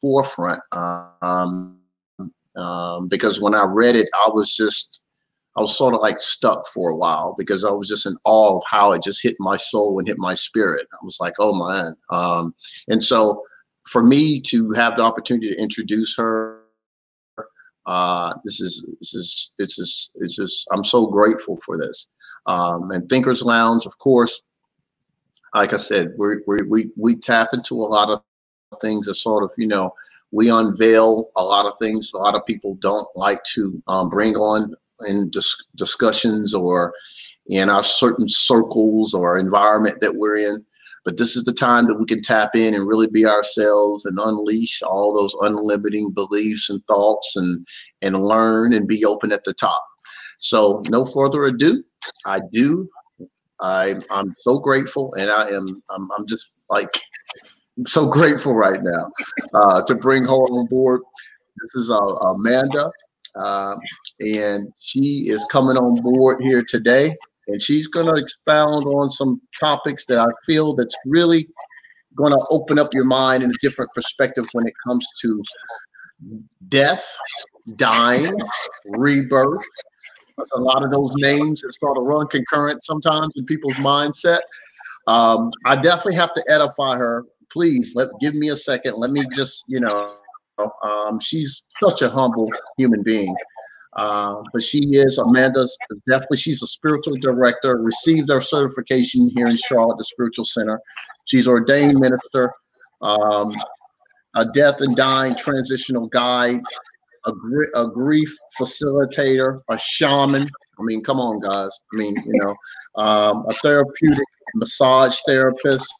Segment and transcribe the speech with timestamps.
[0.00, 0.60] forefront.
[0.72, 1.80] Um,
[2.56, 5.00] um, because when I read it, I was just,
[5.56, 8.56] I was sort of like stuck for a while because I was just in awe
[8.56, 10.86] of how it just hit my soul and hit my spirit.
[10.92, 11.94] I was like, oh man.
[12.10, 12.54] Um,
[12.88, 13.42] and so
[13.86, 16.60] for me to have the opportunity to introduce her,
[17.86, 22.06] uh, this is this is this is this is I'm so grateful for this.
[22.46, 24.40] Um, and Thinkers Lounge, of course,
[25.54, 28.22] like I said, we we we we tap into a lot of
[28.80, 29.92] things that sort of you know
[30.30, 34.36] we unveil a lot of things a lot of people don't like to um, bring
[34.36, 34.74] on
[35.06, 36.92] in dis- discussions or
[37.48, 40.64] in our certain circles or environment that we're in.
[41.04, 44.18] But this is the time that we can tap in and really be ourselves and
[44.18, 47.66] unleash all those unlimiting beliefs and thoughts and
[48.02, 49.82] and learn and be open at the top.
[50.38, 51.82] So no further ado
[52.24, 52.86] i do
[53.62, 57.00] I, I'm so grateful, and I am I'm, I'm just like
[57.86, 59.10] so grateful right now
[59.54, 61.00] uh, to bring her on board.
[61.62, 62.90] This is uh, Amanda,
[63.36, 63.78] um,
[64.20, 67.14] and she is coming on board here today,
[67.48, 71.48] and she's going to expound on some topics that I feel that's really
[72.16, 75.42] going to open up your mind in a different perspective when it comes to
[76.68, 77.16] death,
[77.76, 78.32] dying,
[78.88, 79.64] rebirth,
[80.54, 84.40] a lot of those names that sort of run concurrent sometimes in people's mindset.
[85.06, 87.24] Um, I definitely have to edify her.
[87.52, 88.94] Please let give me a second.
[88.96, 90.10] Let me just, you know,
[90.84, 93.34] um, she's such a humble human being.
[93.96, 95.76] Uh, but she is Amanda's
[96.08, 100.80] definitely she's a spiritual director, received her certification here in Charlotte, the Spiritual Center.
[101.24, 102.52] She's ordained minister,
[103.02, 103.52] um,
[104.36, 106.60] a death and dying transitional guide,
[107.26, 110.42] a, gr- a grief facilitator, a shaman.
[110.42, 111.70] I mean, come on, guys.
[111.92, 112.54] I mean, you know,
[113.02, 115.92] um, a therapeutic massage therapist.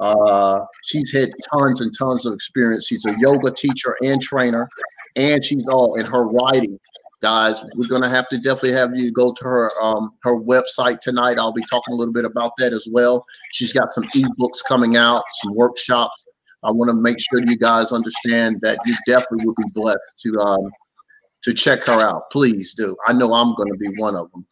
[0.00, 2.86] Uh, she's had tons and tons of experience.
[2.86, 4.68] She's a yoga teacher and trainer,
[5.16, 6.78] and she's all in her writing.
[7.22, 11.38] Guys, we're gonna have to definitely have you go to her um, her website tonight.
[11.38, 13.24] I'll be talking a little bit about that as well.
[13.52, 16.24] She's got some ebooks coming out, some workshops
[16.62, 20.34] I want to make sure you guys understand that you definitely will be blessed to
[20.40, 20.70] um,
[21.42, 22.30] to check her out.
[22.30, 22.96] Please do.
[23.06, 24.46] I know I'm going to be one of them.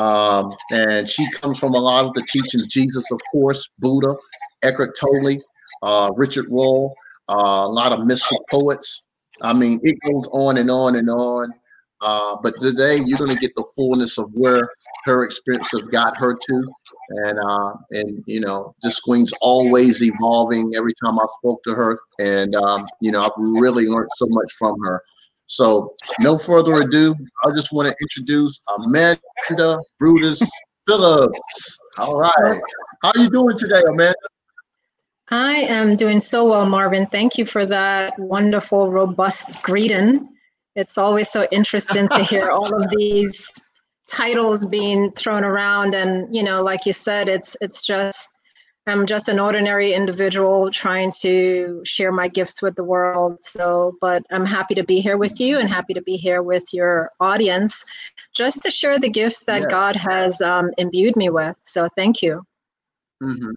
[0.00, 4.16] Um, and she comes from a lot of the teachings, Jesus, of course, Buddha,
[4.62, 5.36] Eckhart Tolle,
[5.82, 6.90] uh, Richard Rohr,
[7.28, 9.02] uh, a lot of mystic poets.
[9.42, 11.52] I mean, it goes on and on and on.
[12.00, 14.62] Uh, but today you're going to get the fullness of where
[15.04, 16.72] her experience has got her to,
[17.26, 20.72] and uh, and you know, this queen's always evolving.
[20.74, 24.50] Every time I spoke to her, and um, you know, I've really learned so much
[24.54, 25.02] from her.
[25.50, 30.40] So, no further ado, I just want to introduce Amanda Brutus
[30.86, 31.78] Phillips.
[31.98, 32.60] All right,
[33.02, 34.14] how are you doing today, Amanda?
[35.30, 37.06] I am doing so well, Marvin.
[37.06, 40.28] Thank you for that wonderful, robust greeting
[40.76, 43.52] it's always so interesting to hear all of these
[44.08, 48.38] titles being thrown around and you know like you said it's it's just
[48.86, 54.22] i'm just an ordinary individual trying to share my gifts with the world so but
[54.30, 57.84] i'm happy to be here with you and happy to be here with your audience
[58.34, 59.70] just to share the gifts that yes.
[59.70, 62.42] god has um, imbued me with so thank you
[63.22, 63.50] mm-hmm.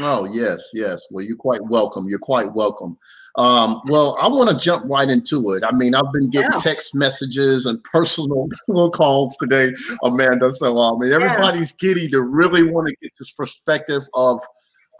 [0.00, 2.96] oh yes yes well you're quite welcome you're quite welcome
[3.36, 5.62] um, well, I want to jump right into it.
[5.62, 6.60] I mean, I've been getting yeah.
[6.60, 8.48] text messages and personal
[8.94, 10.52] calls today, Amanda.
[10.52, 11.88] So I mean, everybody's yeah.
[11.88, 14.40] giddy to really want to get this perspective of,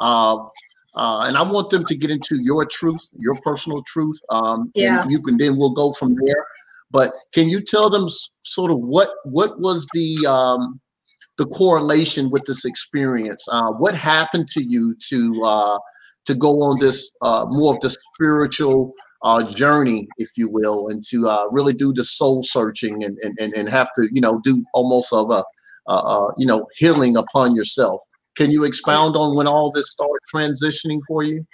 [0.01, 0.37] uh,
[0.95, 4.19] uh, and I want them to get into your truth, your personal truth.
[4.31, 5.03] Um, yeah.
[5.03, 6.47] And you can then we'll go from there.
[6.91, 8.09] But can you tell them
[8.45, 10.81] sort of what what was the um,
[11.37, 13.45] the correlation with this experience?
[13.51, 15.79] Uh, what happened to you to uh,
[16.27, 21.05] to go on this uh, more of the spiritual uh, journey, if you will, and
[21.05, 24.65] to uh, really do the soul searching and, and, and have to, you know, do
[24.75, 25.43] almost of a,
[25.89, 28.01] uh, you know, healing upon yourself.
[28.37, 31.45] Can you expound on when all this started transitioning for you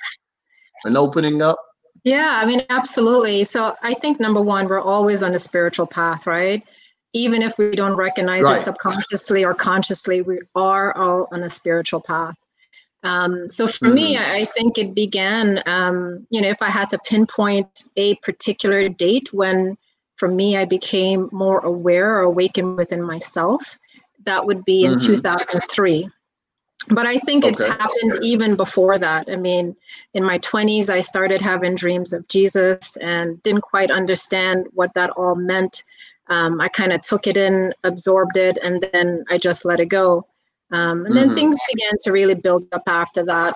[0.85, 1.59] and opening up?
[2.05, 3.45] Yeah, I mean, absolutely.
[3.45, 6.63] So I think number one, we're always on a spiritual path, right?
[7.13, 8.57] Even if we don't recognize right.
[8.57, 12.37] it subconsciously or consciously, we are all on a spiritual path.
[13.05, 13.95] Um, so for mm-hmm.
[13.95, 18.89] me, I think it began, um, you know, if I had to pinpoint a particular
[18.89, 19.77] date when,
[20.17, 23.79] for me, I became more aware or awakened within myself,
[24.25, 25.15] that would be in mm-hmm.
[25.15, 26.09] 2003.
[26.89, 27.51] But I think okay.
[27.51, 29.29] it's happened even before that.
[29.31, 29.77] I mean,
[30.15, 35.11] in my 20s, I started having dreams of Jesus and didn't quite understand what that
[35.11, 35.85] all meant.
[36.29, 39.87] Um, I kind of took it in, absorbed it, and then I just let it
[39.87, 40.25] go.
[40.73, 41.35] Um, and then mm-hmm.
[41.35, 43.55] things began to really build up after that.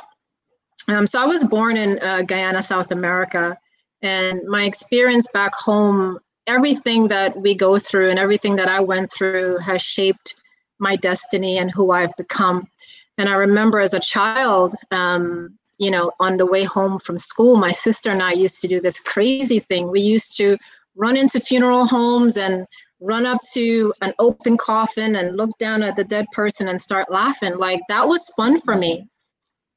[0.88, 3.58] Um, so I was born in uh, Guyana, South America,
[4.02, 9.10] and my experience back home, everything that we go through and everything that I went
[9.10, 10.36] through has shaped
[10.78, 12.68] my destiny and who I've become.
[13.18, 17.56] And I remember as a child, um, you know, on the way home from school,
[17.56, 19.90] my sister and I used to do this crazy thing.
[19.90, 20.56] We used to
[20.94, 22.66] run into funeral homes and
[23.00, 27.10] run up to an open coffin and look down at the dead person and start
[27.10, 27.56] laughing.
[27.56, 29.08] Like that was fun for me.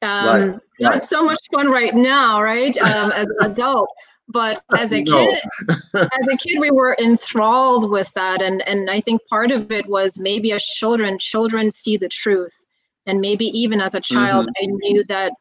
[0.02, 0.60] Um, right.
[0.80, 2.78] Not so much fun right now, right?
[2.78, 3.90] Um, as an adult,
[4.30, 5.18] but as a no.
[5.18, 5.40] kid,
[5.94, 9.88] as a kid, we were enthralled with that, and and I think part of it
[9.88, 12.66] was maybe as children, children see the truth,
[13.10, 14.64] and maybe even as a child, mm-hmm.
[14.64, 15.34] I knew that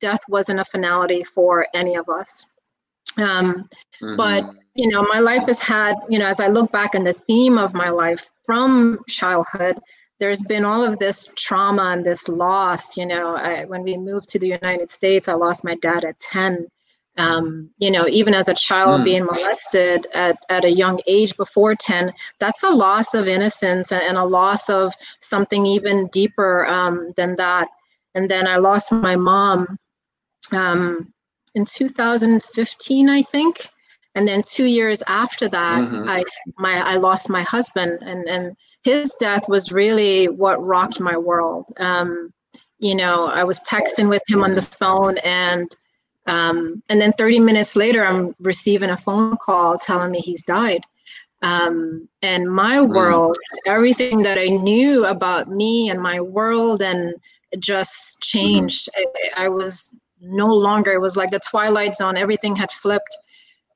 [0.00, 2.54] death wasn't a finality for any of us.
[3.18, 3.68] Um,
[4.02, 4.16] mm-hmm.
[4.16, 7.14] But you know, my life has had, you know, as I look back on the
[7.14, 9.78] theme of my life from childhood,
[10.20, 12.96] there's been all of this trauma and this loss.
[12.96, 16.18] You know, I, when we moved to the United States, I lost my dad at
[16.18, 16.66] 10.
[17.18, 19.04] Um, you know, even as a child mm.
[19.04, 24.18] being molested at, at a young age before 10, that's a loss of innocence and,
[24.18, 27.68] a loss of something even deeper um, than that.
[28.14, 29.78] And then I lost my mom
[30.52, 31.12] um,
[31.54, 33.70] in 2015, I think
[34.16, 36.08] and then two years after that mm-hmm.
[36.08, 36.22] i
[36.58, 41.68] my i lost my husband and and his death was really what rocked my world
[41.78, 42.32] um,
[42.78, 45.76] you know i was texting with him on the phone and
[46.26, 50.84] um, and then 30 minutes later i'm receiving a phone call telling me he's died
[51.42, 52.94] um, and my mm.
[52.94, 53.36] world
[53.66, 57.14] everything that i knew about me and my world and
[57.58, 59.40] just changed mm-hmm.
[59.40, 63.16] I, I was no longer it was like the twilight zone everything had flipped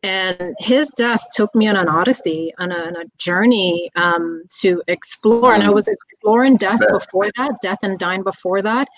[0.02, 4.82] and his death took me on an odyssey, on a, on a journey um, to
[4.88, 5.52] explore.
[5.52, 8.88] And I was exploring death before that, death and dying before that.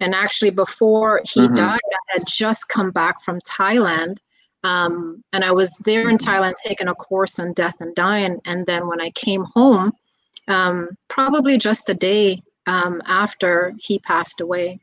[0.00, 1.54] And actually, before he mm-hmm.
[1.54, 4.18] died, I had just come back from Thailand.
[4.64, 8.40] Um, and I was there in Thailand taking a course on death and dying.
[8.44, 9.92] And then when I came home,
[10.48, 14.80] um, probably just a day um, after he passed away.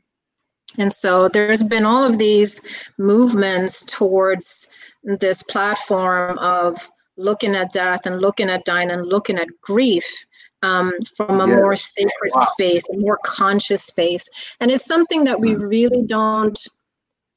[0.78, 4.70] And so there's been all of these movements towards
[5.04, 10.26] this platform of looking at death and looking at dying and looking at grief
[10.62, 12.44] um, from a more sacred wow.
[12.44, 14.56] space, a more conscious space.
[14.60, 15.70] And it's something that we mm.
[15.70, 16.58] really don't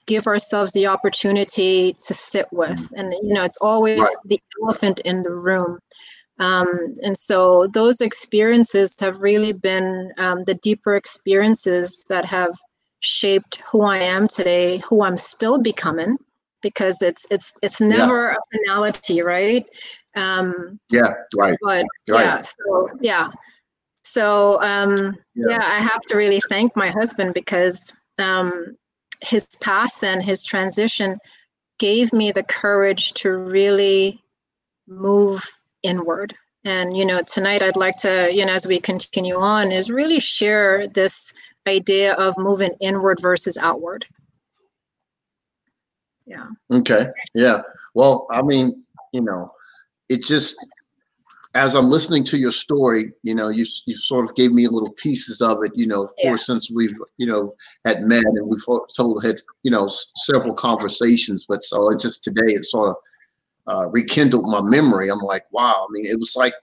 [0.07, 2.79] give ourselves the opportunity to sit with.
[2.79, 2.91] Mm.
[2.97, 4.15] And, you know, it's always right.
[4.25, 5.79] the elephant in the room.
[6.39, 12.57] Um, and so those experiences have really been um, the deeper experiences that have
[13.01, 16.17] shaped who I am today, who I'm still becoming
[16.61, 18.35] because it's it's it's never yeah.
[18.35, 19.65] a finality, right?
[20.19, 21.57] Um, yeah, right.
[21.61, 22.23] But right.
[22.23, 23.29] yeah, so yeah,
[24.03, 25.45] so um, yeah.
[25.49, 25.63] yeah.
[25.63, 28.75] I have to really thank my husband because um,
[29.21, 31.17] his past and his transition
[31.79, 34.21] gave me the courage to really
[34.87, 35.41] move
[35.83, 36.35] inward.
[36.65, 40.19] And you know, tonight I'd like to, you know, as we continue on, is really
[40.19, 41.33] share this
[41.67, 44.05] idea of moving inward versus outward
[46.29, 47.59] yeah okay yeah
[47.95, 49.51] well i mean you know
[50.09, 50.55] it just
[51.55, 54.91] as i'm listening to your story you know you you sort of gave me little
[54.93, 56.29] pieces of it you know of yeah.
[56.29, 57.53] course since we've you know
[57.85, 58.63] had met and we've
[58.95, 62.95] told had you know several conversations but so it just today it sort of
[63.67, 66.53] uh, rekindled my memory i'm like wow i mean it was like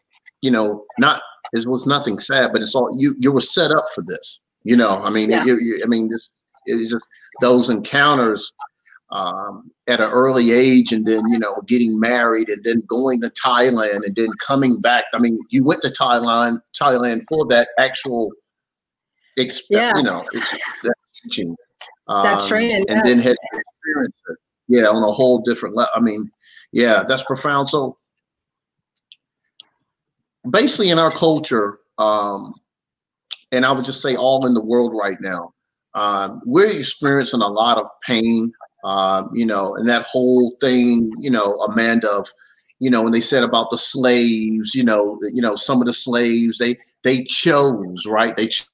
[0.43, 1.23] you know not
[1.53, 4.77] it was nothing sad but it's all you you were set up for this you
[4.77, 5.43] know i mean yeah.
[5.43, 6.33] it, it, i mean just
[6.67, 7.05] it just
[7.41, 8.53] those encounters
[9.11, 13.31] um, at an early age and then you know getting married and then going to
[13.31, 18.33] thailand and then coming back i mean you went to thailand thailand for that actual
[19.39, 19.93] exp- yes.
[19.97, 20.21] you know
[20.83, 21.57] that teaching
[22.09, 23.25] um, that training and yes.
[23.25, 26.29] then had experience it yeah on a whole different level i mean
[26.73, 27.97] yeah that's profound so
[30.51, 32.53] basically in our culture um,
[33.53, 35.53] and i would just say all in the world right now
[35.95, 38.53] um, we're experiencing a lot of pain
[38.87, 42.29] um, you know, and that whole thing, you know, Amanda of,
[42.79, 45.93] you know, when they said about the slaves, you know, you know, some of the
[45.93, 48.69] slaves they they chose right, they ch-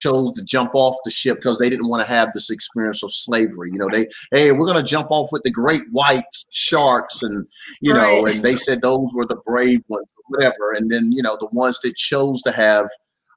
[0.00, 3.14] chose to jump off the ship because they didn't want to have this experience of
[3.14, 3.70] slavery.
[3.70, 7.46] You know, they hey, we're gonna jump off with the great white sharks, and
[7.80, 8.02] you right.
[8.02, 10.72] know, and they said those were the brave ones, whatever.
[10.72, 12.88] And then you know, the ones that chose to have,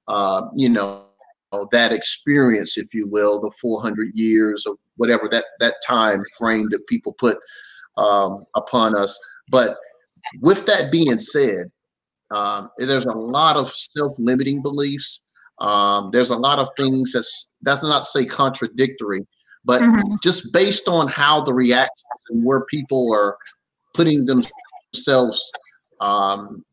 [0.08, 1.09] uh, you know
[1.72, 6.86] that experience, if you will, the 400 years or whatever that that time frame that
[6.88, 7.38] people put
[7.98, 9.18] um, upon us.
[9.50, 9.78] But
[10.42, 11.72] with that being said,
[12.32, 15.22] um, there's a lot of self-limiting beliefs.
[15.60, 19.26] Um, there's a lot of things that's that's not to say contradictory,
[19.66, 20.16] but mm-hmm.
[20.22, 21.90] just based on how the reactions
[22.30, 23.38] and where people are
[23.94, 25.52] putting themselves
[26.00, 26.64] um,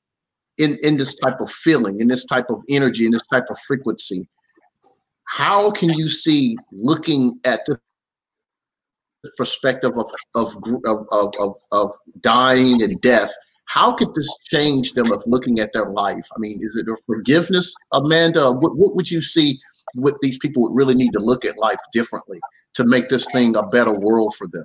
[0.59, 3.59] in in this type of feeling, in this type of energy, in this type of
[3.67, 4.29] frequency,
[5.37, 7.79] how can you see looking at the
[9.37, 11.91] perspective of of, of of, of
[12.21, 13.31] dying and death?
[13.67, 16.27] How could this change them of looking at their life?
[16.35, 18.51] I mean is it a forgiveness amanda?
[18.53, 19.61] What, what would you see
[19.93, 22.41] what these people would really need to look at life differently
[22.73, 24.65] to make this thing a better world for them?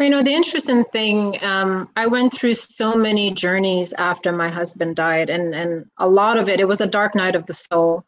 [0.00, 4.96] You know the interesting thing um, i went through so many journeys after my husband
[4.96, 8.04] died and and a lot of it it was a dark night of the soul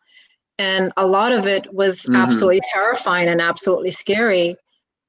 [0.59, 2.17] and a lot of it was mm-hmm.
[2.17, 4.57] absolutely terrifying and absolutely scary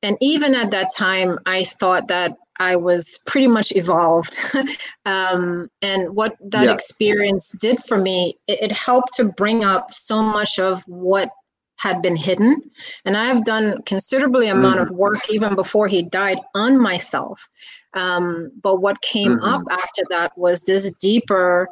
[0.04, 4.38] and even at that time i thought that i was pretty much evolved
[5.06, 6.74] um, and what that yeah.
[6.74, 11.30] experience did for me it, it, helped to bring up so much of what
[11.78, 12.62] had been hidden
[13.06, 14.84] and i have done considerably amount mm-hmm.
[14.84, 17.48] of work even before he died on myself
[17.96, 19.46] um, but what came mm-hmm.
[19.46, 21.68] up after that was this deeper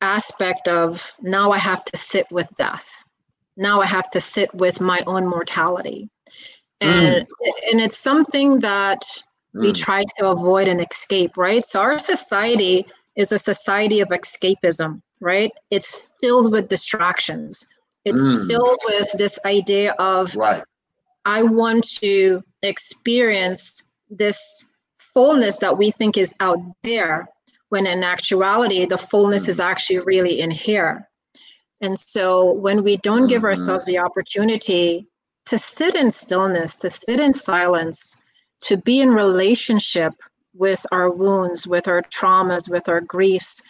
[0.00, 3.04] aspect of now I have to sit with death.
[3.56, 6.08] Now I have to sit with my own mortality.
[6.80, 7.70] And mm.
[7.70, 9.00] and it's something that
[9.54, 9.62] mm.
[9.62, 11.64] we try to avoid and escape, right?
[11.64, 12.86] So our society
[13.16, 15.50] is a society of escapism, right?
[15.70, 17.66] It's filled with distractions.
[18.04, 18.46] It's mm.
[18.46, 20.62] filled with this idea of right.
[21.24, 27.28] I want to experience this fullness that we think is out there
[27.70, 29.70] when in actuality the fullness is mm-hmm.
[29.70, 31.08] actually really in here
[31.80, 33.46] and so when we don't give mm-hmm.
[33.46, 35.06] ourselves the opportunity
[35.46, 38.20] to sit in stillness to sit in silence
[38.60, 40.12] to be in relationship
[40.54, 43.62] with our wounds with our traumas with our griefs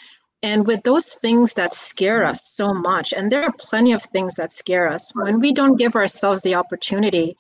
[0.43, 4.35] and with those things that scare us so much and there are plenty of things
[4.37, 7.37] that scare us when we don't give ourselves the opportunity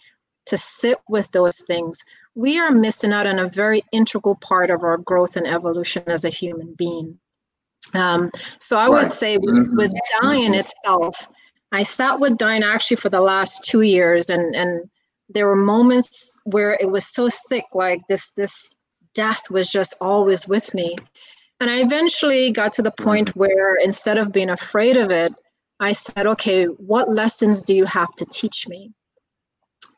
[0.46, 2.04] to sit with those things
[2.38, 6.24] we are missing out on a very integral part of our growth and evolution as
[6.24, 7.18] a human being.
[7.94, 8.30] Um,
[8.60, 8.90] so I right.
[8.90, 9.76] would say with, mm-hmm.
[9.76, 9.92] with
[10.22, 10.60] dying mm-hmm.
[10.60, 11.28] itself,
[11.72, 14.88] I sat with dying actually for the last two years, and and
[15.28, 18.76] there were moments where it was so thick, like this this
[19.14, 20.94] death was just always with me.
[21.58, 23.40] And I eventually got to the point mm-hmm.
[23.40, 25.34] where instead of being afraid of it,
[25.80, 28.92] I said, okay, what lessons do you have to teach me?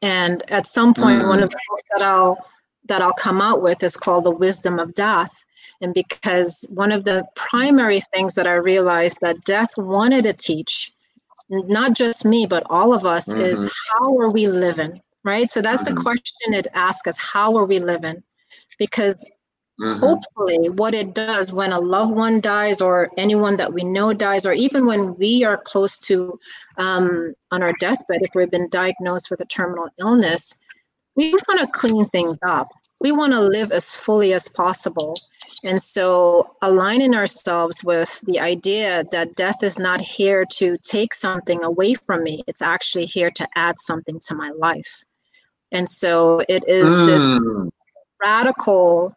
[0.02, 1.28] And at some point, mm.
[1.28, 2.38] one of the books that I'll
[2.86, 5.44] that I'll come out with is called The Wisdom of Death.
[5.80, 10.92] And because one of the primary things that I realized that death wanted to teach,
[11.48, 13.42] not just me, but all of us, mm-hmm.
[13.42, 15.00] is how are we living?
[15.22, 15.48] Right.
[15.50, 15.94] So that's mm-hmm.
[15.94, 18.22] the question it asks us how are we living?
[18.78, 19.30] Because
[19.80, 20.06] Mm-hmm.
[20.06, 24.44] Hopefully, what it does when a loved one dies, or anyone that we know dies,
[24.44, 26.38] or even when we are close to
[26.76, 30.60] um, on our deathbed, if we've been diagnosed with a terminal illness,
[31.16, 32.68] we want to clean things up.
[33.00, 35.16] We want to live as fully as possible.
[35.64, 41.64] And so, aligning ourselves with the idea that death is not here to take something
[41.64, 45.04] away from me, it's actually here to add something to my life.
[45.72, 47.06] And so, it is mm.
[47.06, 47.70] this
[48.22, 49.16] radical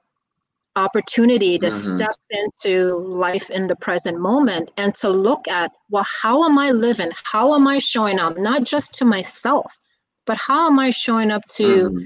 [0.76, 1.96] opportunity to mm-hmm.
[1.98, 6.72] step into life in the present moment and to look at well how am i
[6.72, 9.78] living how am i showing up not just to myself
[10.26, 12.06] but how am i showing up to mm-hmm.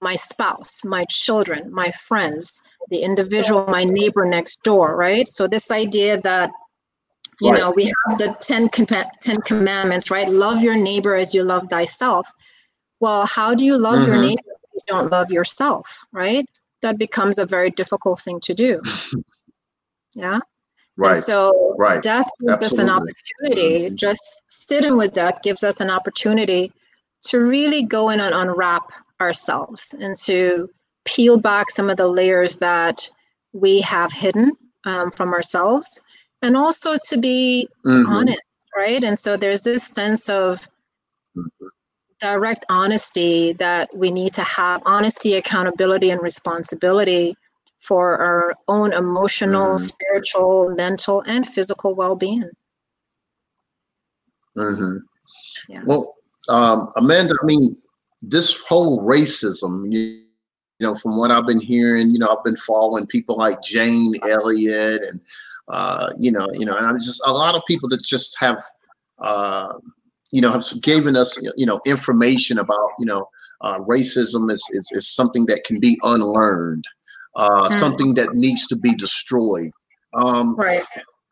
[0.00, 5.70] my spouse my children my friends the individual my neighbor next door right so this
[5.70, 6.50] idea that
[7.40, 7.60] you right.
[7.60, 11.68] know we have the 10, com- 10 commandments right love your neighbor as you love
[11.70, 12.28] thyself
[12.98, 14.12] well how do you love mm-hmm.
[14.12, 16.48] your neighbor if you don't love yourself right
[16.82, 18.80] that becomes a very difficult thing to do.
[20.14, 20.40] yeah.
[20.96, 21.14] Right.
[21.14, 22.02] And so right.
[22.02, 22.66] death gives Absolutely.
[22.66, 23.86] us an opportunity.
[23.86, 23.94] Mm-hmm.
[23.94, 26.72] Just sitting with death gives us an opportunity
[27.22, 30.68] to really go in and unwrap ourselves and to
[31.04, 33.08] peel back some of the layers that
[33.52, 34.52] we have hidden
[34.84, 36.02] um, from ourselves
[36.42, 38.10] and also to be mm-hmm.
[38.10, 40.66] honest right and so there's this sense of
[41.36, 41.66] mm-hmm
[42.22, 47.34] direct honesty that we need to have honesty, accountability, and responsibility
[47.80, 49.84] for our own emotional, mm-hmm.
[49.84, 52.48] spiritual, mental, and physical well being.
[54.56, 54.98] Mm-hmm.
[55.68, 55.82] Yeah.
[55.84, 56.14] Well,
[56.48, 57.76] um, Amanda, I mean,
[58.22, 60.00] this whole racism, you,
[60.78, 64.12] you know, from what I've been hearing, you know, I've been following people like Jane
[64.28, 65.20] Elliott and,
[65.68, 68.62] uh, you know, you know, and I'm just a lot of people that just have,
[69.18, 69.72] uh,
[70.32, 73.28] you know, have given us, you know, information about, you know,
[73.60, 76.84] uh, racism is, is, is something that can be unlearned,
[77.36, 77.78] uh, mm.
[77.78, 79.70] something that needs to be destroyed.
[80.14, 80.82] Um, right.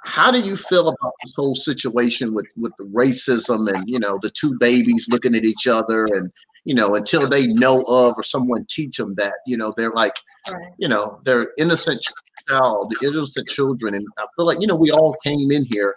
[0.04, 4.18] How do you feel about this whole situation with with the racism and you know
[4.22, 6.32] the two babies looking at each other and
[6.64, 10.14] you know, until they know of or someone teach them that, you know, they're like,
[10.52, 10.72] right.
[10.78, 12.04] you know, they're innocent
[12.48, 13.94] child, innocent children.
[13.94, 15.94] And I feel like, you know, we all came in here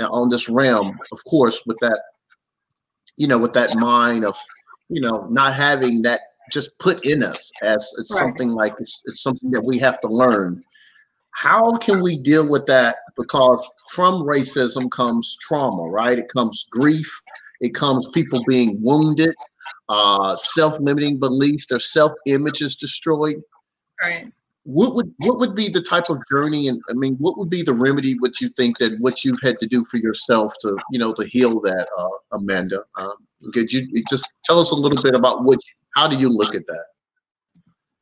[0.00, 2.00] uh, on this realm, of course, with that,
[3.16, 4.36] you know, with that mind of,
[4.88, 6.20] you know, not having that
[6.50, 8.20] just put in us as it's right.
[8.20, 10.62] something like it's, it's something that we have to learn.
[11.32, 12.96] How can we deal with that?
[13.16, 16.18] Because from racism comes trauma, right?
[16.18, 17.10] It comes grief,
[17.60, 19.34] it comes people being wounded,
[19.88, 23.42] uh, self-limiting beliefs, their self-image is destroyed.
[24.00, 24.32] Right.
[24.66, 27.62] What would what would be the type of journey and I mean what would be
[27.62, 30.98] the remedy what you think that what you've had to do for yourself to you
[30.98, 32.82] know to heal that uh, Amanda?
[32.96, 33.14] Um,
[33.52, 35.60] could you just tell us a little bit about what
[35.94, 36.84] how do you look at that?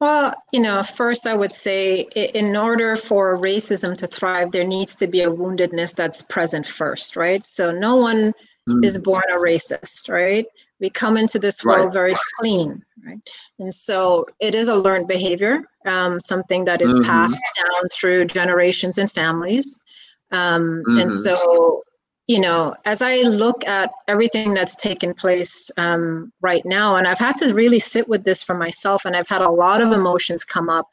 [0.00, 4.96] Well, you know, first I would say in order for racism to thrive, there needs
[4.96, 7.44] to be a woundedness that's present first, right?
[7.44, 8.32] So no one
[8.68, 8.84] mm.
[8.84, 10.46] is born a racist, right?
[10.84, 11.92] We come into this world right.
[11.94, 13.18] very clean, right?
[13.58, 17.08] And so it is a learned behavior, um, something that is mm-hmm.
[17.08, 19.82] passed down through generations and families.
[20.30, 20.98] Um, mm-hmm.
[20.98, 21.82] And so,
[22.26, 27.18] you know, as I look at everything that's taken place um, right now, and I've
[27.18, 30.44] had to really sit with this for myself, and I've had a lot of emotions
[30.44, 30.86] come up,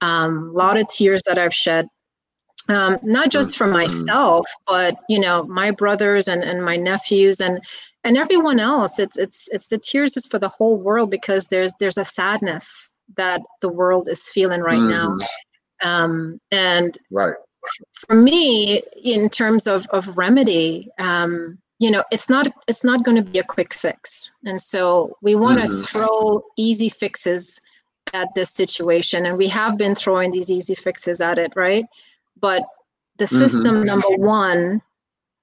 [0.00, 1.86] um, a lot of tears that I've shed
[2.68, 3.74] um, not just for mm-hmm.
[3.74, 7.60] myself, but you know, my brothers and, and my nephews and
[8.08, 8.98] and everyone else.
[8.98, 12.94] It's it's it's the tears is for the whole world because there's there's a sadness
[13.16, 15.18] that the world is feeling right mm-hmm.
[15.18, 15.26] now.
[15.82, 17.36] Um, and right
[17.94, 23.22] for me, in terms of of remedy, um, you know, it's not it's not going
[23.22, 25.98] to be a quick fix, and so we want to mm-hmm.
[25.98, 27.60] throw easy fixes
[28.14, 31.84] at this situation, and we have been throwing these easy fixes at it, right?
[32.40, 32.62] But
[33.18, 33.36] the mm-hmm.
[33.36, 33.84] system, mm-hmm.
[33.84, 34.80] number one,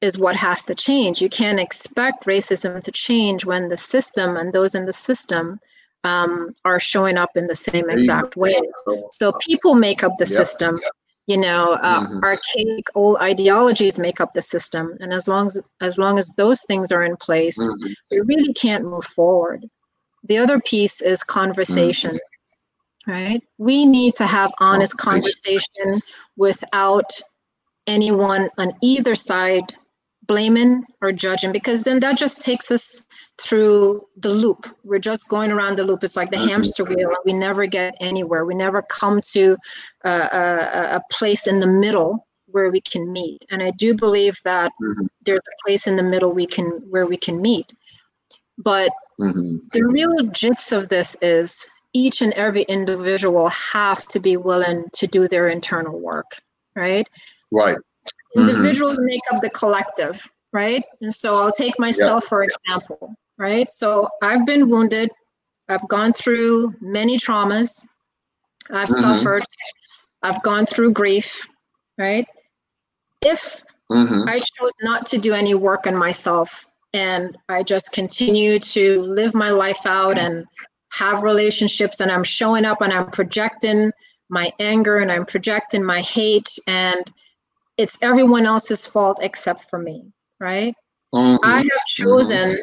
[0.05, 1.21] is what has to change.
[1.21, 5.59] You can't expect racism to change when the system and those in the system
[6.03, 8.55] um, are showing up in the same exact way.
[9.11, 10.79] So people make up the system.
[11.27, 12.23] You know, uh, mm-hmm.
[12.23, 16.61] archaic old ideologies make up the system, and as long as as long as those
[16.65, 17.87] things are in place, mm-hmm.
[18.11, 19.65] we really can't move forward.
[20.25, 22.11] The other piece is conversation.
[22.11, 22.31] Mm-hmm
[23.07, 23.41] right?
[23.57, 26.01] We need to have honest conversation
[26.37, 27.11] without
[27.87, 29.75] anyone on either side
[30.27, 33.05] blaming or judging because then that just takes us
[33.37, 36.49] through the loop we're just going around the loop it's like the mm-hmm.
[36.49, 39.57] hamster wheel and we never get anywhere we never come to
[40.05, 44.37] a, a, a place in the middle where we can meet and i do believe
[44.43, 45.05] that mm-hmm.
[45.25, 47.73] there's a place in the middle we can where we can meet
[48.57, 49.57] but mm-hmm.
[49.73, 55.07] the real gist of this is each and every individual have to be willing to
[55.07, 56.25] do their internal work,
[56.75, 57.07] right?
[57.51, 57.77] Right.
[58.35, 59.05] Individuals mm-hmm.
[59.05, 60.83] make up the collective, right?
[61.01, 62.29] And so I'll take myself yep.
[62.29, 63.69] for example, right?
[63.69, 65.09] So I've been wounded.
[65.69, 67.85] I've gone through many traumas.
[68.69, 69.13] I've mm-hmm.
[69.13, 69.43] suffered.
[70.21, 71.47] I've gone through grief,
[71.97, 72.27] right?
[73.21, 74.27] If mm-hmm.
[74.27, 79.35] I chose not to do any work on myself and I just continue to live
[79.35, 80.45] my life out and
[80.93, 83.91] have relationships and I'm showing up and I'm projecting
[84.29, 87.11] my anger and I'm projecting my hate and
[87.77, 90.03] it's everyone else's fault except for me,
[90.39, 90.73] right?
[91.13, 91.43] Mm-hmm.
[91.43, 92.57] I have chosen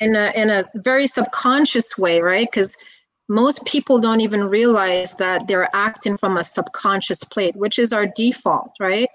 [0.00, 2.48] in a in a very subconscious way, right?
[2.50, 2.76] Because
[3.28, 8.06] most people don't even realize that they're acting from a subconscious plate, which is our
[8.06, 9.08] default, right?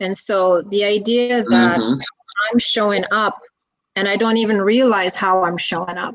[0.00, 2.00] And so the idea that mm-hmm.
[2.52, 3.38] I'm showing up
[3.96, 6.14] and I don't even realize how I'm showing up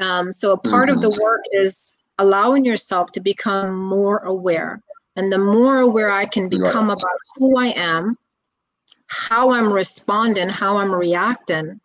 [0.00, 0.96] um, so a part mm-hmm.
[0.96, 1.22] of the mm-hmm.
[1.22, 4.80] work is allowing yourself to become more aware.
[5.18, 6.96] And the more aware I can become right.
[6.96, 8.16] about who I am,
[9.08, 11.80] how I'm responding, how I'm reacting,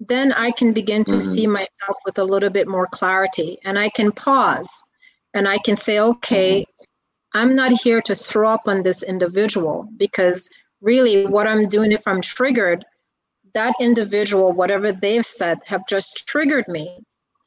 [0.00, 1.20] then I can begin to mm-hmm.
[1.20, 3.58] see myself with a little bit more clarity.
[3.62, 4.82] And I can pause
[5.34, 7.38] and I can say, okay, mm-hmm.
[7.38, 10.48] I'm not here to throw up on this individual because
[10.80, 12.86] really what I'm doing if I'm triggered,
[13.52, 16.98] that individual, whatever they've said, have just triggered me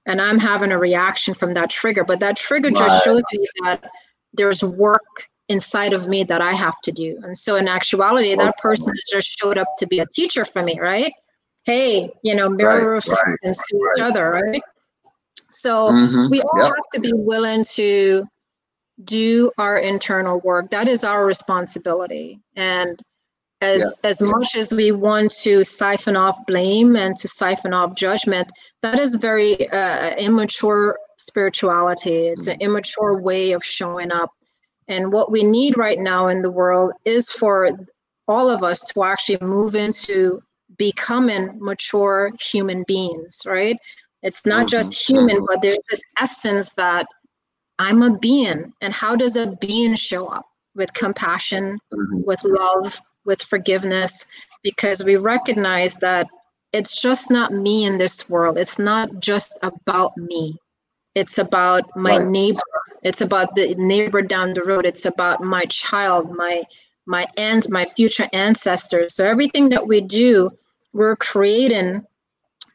[0.06, 2.04] and I'm having a reaction from that trigger.
[2.04, 2.78] But that trigger right.
[2.78, 3.90] just shows me that
[4.36, 7.20] there's work inside of me that I have to do.
[7.24, 10.80] And so in actuality, that person just showed up to be a teacher for me,
[10.80, 11.14] right?
[11.66, 13.94] Hey, you know, mirror right, reflections right, to right.
[13.98, 14.62] each other, right?
[15.52, 16.32] So mm-hmm.
[16.32, 16.68] we all yep.
[16.68, 18.26] have to be willing to
[19.04, 20.72] do our internal work.
[20.72, 22.40] That is our responsibility.
[22.56, 23.00] And
[23.62, 24.10] as yeah.
[24.10, 29.00] as much as we want to siphon off blame and to siphon off judgment that
[29.00, 32.62] is very uh, immature spirituality it's an mm.
[32.62, 34.32] immature way of showing up
[34.88, 37.70] and what we need right now in the world is for
[38.28, 40.42] all of us to actually move into
[40.78, 43.78] becoming mature human beings right
[44.26, 44.78] It's not mm-hmm.
[44.78, 45.46] just human, mm-hmm.
[45.48, 47.06] but there's this essence that
[47.78, 48.74] I'm a being.
[48.82, 50.46] And how does a being show up?
[50.74, 52.24] With compassion, mm-hmm.
[52.26, 54.26] with love, with forgiveness,
[54.64, 56.28] because we recognize that
[56.74, 58.58] it's just not me in this world.
[58.58, 60.58] It's not just about me.
[61.16, 62.28] It's about my right.
[62.28, 62.62] neighbor.
[63.04, 64.86] It's about the neighbor down the road.
[64.86, 66.64] It's about my child, my
[67.08, 69.16] my ends, my future ancestors.
[69.16, 70.52] So everything that we do,
[70.94, 72.06] we're creating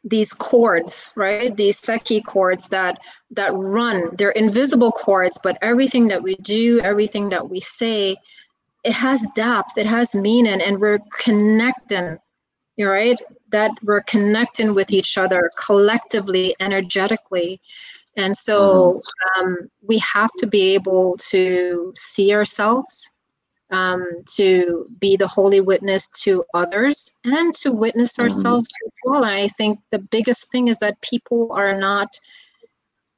[0.03, 1.55] these cords, right?
[1.55, 2.99] These Seki cords that
[3.31, 4.09] that run.
[4.17, 8.17] They're invisible cords, but everything that we do, everything that we say,
[8.83, 12.17] it has depth, it has meaning, and we're connecting,
[12.79, 13.19] right?
[13.49, 17.61] That we're connecting with each other collectively, energetically.
[18.17, 19.01] And so
[19.37, 19.41] mm-hmm.
[19.41, 23.11] um, we have to be able to see ourselves,
[23.71, 24.03] um,
[24.35, 28.23] to be the holy witness to others, and to witness mm-hmm.
[28.23, 29.23] ourselves as well.
[29.23, 32.19] And I think the biggest thing is that people are not,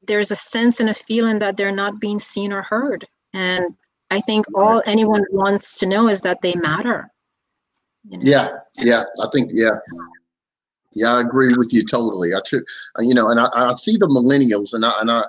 [0.08, 3.08] there's a sense and a feeling that they're not being seen or heard.
[3.34, 3.75] And
[4.12, 7.10] I think all anyone wants to know is that they matter.
[8.08, 8.23] You know?
[8.23, 9.71] Yeah, yeah, I think, yeah.
[10.95, 12.34] Yeah, I agree with you totally.
[12.34, 12.65] I tr-
[12.99, 15.25] you know, and I, I see the millennials, and I and I,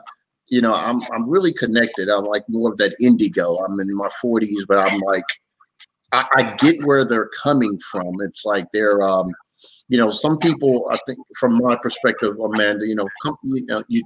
[0.48, 2.08] you know, I'm I'm really connected.
[2.08, 3.56] I'm like more of that indigo.
[3.56, 5.24] I'm in my 40s, but I'm like,
[6.12, 8.14] I, I get where they're coming from.
[8.20, 9.32] It's like they're, um,
[9.88, 10.88] you know, some people.
[10.90, 14.02] I think from my perspective, Amanda, you know, come, you know, you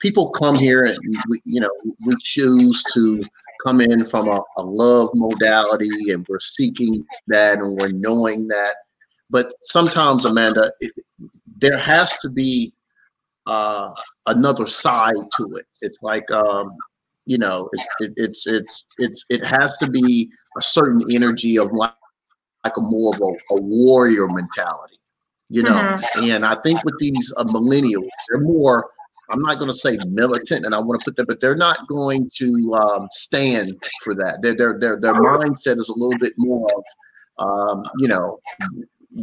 [0.00, 0.96] people come here and
[1.28, 1.70] we, you know,
[2.06, 3.20] we choose to
[3.64, 8.74] come in from a, a love modality, and we're seeking that, and we're knowing that
[9.34, 10.92] but sometimes, Amanda, it,
[11.58, 12.72] there has to be
[13.46, 13.90] uh,
[14.26, 15.66] another side to it.
[15.80, 16.70] It's like, um,
[17.26, 21.68] you know, it's it, it's it's it's it has to be a certain energy of
[21.72, 21.98] like,
[22.64, 25.00] like a more of a, a warrior mentality,
[25.48, 25.80] you know.
[25.80, 26.30] Mm-hmm.
[26.30, 28.88] And I think with these uh, millennials, they're more.
[29.30, 31.88] I'm not going to say militant, and I want to put that, but they're not
[31.88, 33.72] going to um, stand
[34.04, 34.42] for that.
[34.42, 36.84] Their their their their mindset is a little bit more of,
[37.38, 38.38] um, you know,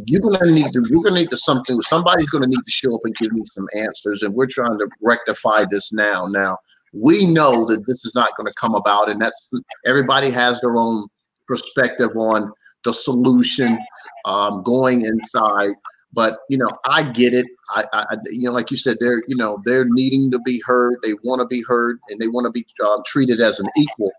[0.06, 3.00] you're gonna need to you're gonna need to something somebody's gonna need to show up
[3.04, 6.26] and give me some answers and we're trying to rectify this now.
[6.26, 6.56] Now
[6.92, 9.50] we know that this is not going to come about and that's
[9.86, 11.06] everybody has their own
[11.46, 12.52] perspective on
[12.84, 13.78] the solution
[14.24, 15.72] um, going inside
[16.12, 17.46] but you know i get it.
[17.70, 20.96] I, I, you know like you said they're you know they're needing to be heard
[21.02, 24.12] they want to be heard and they want to be um, treated as an equal.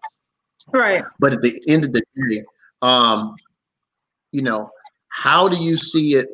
[0.72, 1.04] Right.
[1.20, 2.44] But at the end of the day
[2.82, 3.36] um
[4.32, 4.72] you know
[5.14, 6.28] how do you see it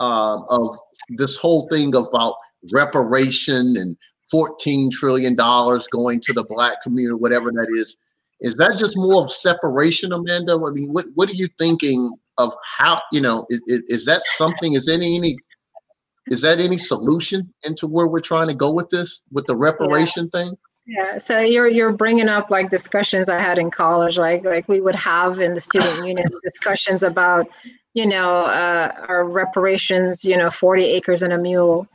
[0.00, 0.76] uh, of
[1.10, 2.34] this whole thing about
[2.72, 3.96] reparation and
[4.30, 7.96] 14 trillion dollars going to the black community, whatever that is?
[8.40, 10.54] Is that just more of separation, Amanda?
[10.54, 14.72] I mean, what what are you thinking of how you know is, is that something?
[14.72, 15.36] Is any any
[16.26, 20.28] is that any solution into where we're trying to go with this with the reparation
[20.32, 20.40] yeah.
[20.40, 20.58] thing?
[20.86, 24.80] Yeah, so you're you're bringing up like discussions I had in college, like like we
[24.80, 27.46] would have in the student union discussions about
[27.94, 31.88] you know, uh, our reparations, you know, 40 acres and a mule.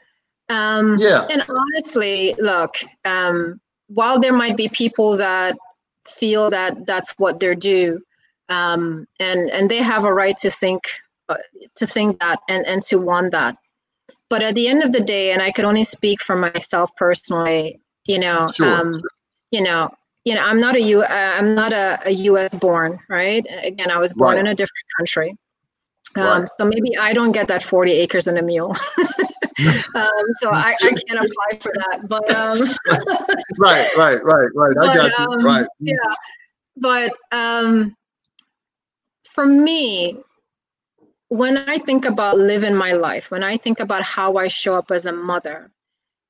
[0.49, 1.27] Um, yeah.
[1.31, 5.55] And honestly, look, um, while there might be people that
[6.07, 8.01] feel that that's what they're due,
[8.49, 10.83] um, and and they have a right to think
[11.29, 11.37] uh,
[11.75, 13.57] to think that and and to want that.
[14.29, 17.79] But at the end of the day, and I could only speak for myself personally,
[18.05, 18.67] you know, sure.
[18.67, 19.01] um,
[19.51, 19.91] you know,
[20.25, 21.03] you know, I'm not a U.
[21.03, 22.53] uh, not a, a U.S.
[22.55, 23.45] born, right?
[23.63, 24.39] Again, I was born right.
[24.39, 25.37] in a different country.
[26.15, 26.47] Um.
[26.47, 28.75] So maybe I don't get that 40 acres and a mule.
[29.95, 32.07] um, so I, I, can't apply for that.
[32.09, 32.59] But um,
[33.59, 34.77] right, right, right, right.
[34.81, 35.25] I got you.
[35.25, 35.67] Um, right.
[35.79, 35.95] Yeah.
[36.77, 37.95] But um,
[39.23, 40.19] for me,
[41.29, 44.91] when I think about living my life, when I think about how I show up
[44.91, 45.71] as a mother,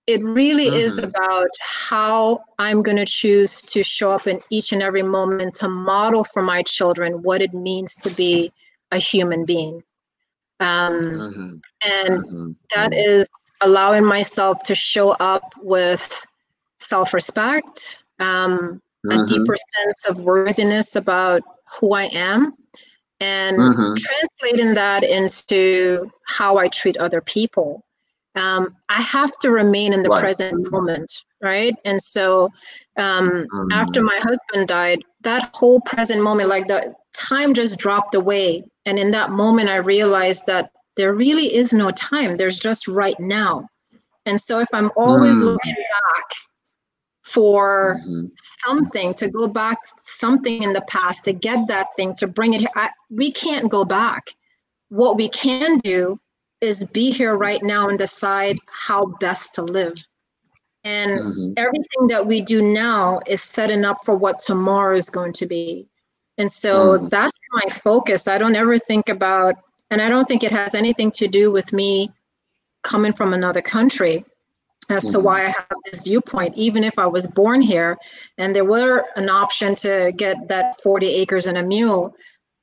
[0.08, 0.78] it really mm-hmm.
[0.78, 5.56] is about how I'm going to choose to show up in each and every moment
[5.56, 8.52] to model for my children what it means to be
[8.92, 9.82] a human being.
[10.60, 11.56] Um, mm-hmm.
[11.84, 12.52] And mm-hmm.
[12.76, 13.00] That mm-hmm.
[13.00, 13.30] is
[13.62, 16.26] allowing myself to show up with
[16.80, 19.26] self respect, um, a mm-hmm.
[19.26, 21.42] deeper sense of worthiness about
[21.80, 22.54] who I am,
[23.20, 23.94] and mm-hmm.
[23.96, 27.84] translating that into how I treat other people.
[28.36, 30.20] Um, I have to remain in the right.
[30.20, 31.74] present moment, right?
[31.86, 32.52] And so
[32.98, 38.64] um, after my husband died, that whole present moment, like the time just dropped away.
[38.86, 42.38] And in that moment, I realized that there really is no time.
[42.38, 43.68] There's just right now.
[44.26, 45.46] And so if I'm always mm.
[45.46, 46.32] looking back
[47.24, 48.28] for mm-hmm.
[48.36, 52.62] something to go back, something in the past to get that thing to bring it
[52.62, 54.32] here, I, we can't go back.
[54.90, 56.20] What we can do
[56.62, 59.98] is be here right now and decide how best to live.
[60.84, 61.54] And mm-hmm.
[61.58, 65.88] everything that we do now is setting up for what tomorrow is going to be.
[66.38, 67.10] And so mm.
[67.10, 68.28] that's my focus.
[68.28, 69.56] I don't ever think about,
[69.90, 72.12] and I don't think it has anything to do with me
[72.84, 74.24] coming from another country
[74.90, 75.14] as mm-hmm.
[75.14, 77.98] to why I have this viewpoint, even if I was born here
[78.38, 82.16] and there were an option to get that 40 acres and a mule.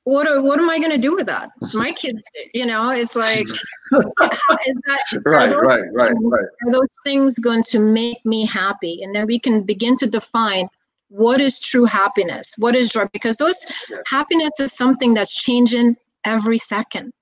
[0.05, 1.49] What, are, what am I going to do with that?
[1.73, 3.47] My kids, you know, it's like,
[3.91, 5.03] how is that?
[5.25, 6.45] Right, right, right, right.
[6.65, 9.01] Are those things going to make me happy?
[9.01, 10.67] And then we can begin to define
[11.13, 13.67] what is true happiness what is joy because those
[14.07, 15.95] happiness is something that's changing
[16.25, 17.13] every second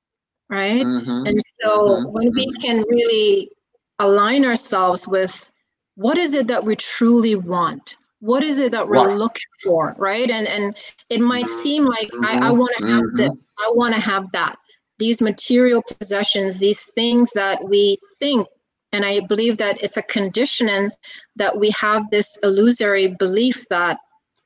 [0.49, 1.27] right mm-hmm.
[1.27, 2.11] and so mm-hmm.
[2.13, 2.61] when we mm-hmm.
[2.61, 3.51] can really
[3.99, 5.51] align ourselves with
[5.95, 10.31] what is it that we truly want what is it that we're looking for right
[10.31, 10.77] and and
[11.09, 11.61] it might mm-hmm.
[11.61, 12.59] seem like i, I mm-hmm.
[12.59, 14.55] want to have this i want to have that
[14.99, 18.47] these material possessions these things that we think
[18.93, 20.91] and I believe that it's a conditioning
[21.37, 23.99] that we have this illusory belief that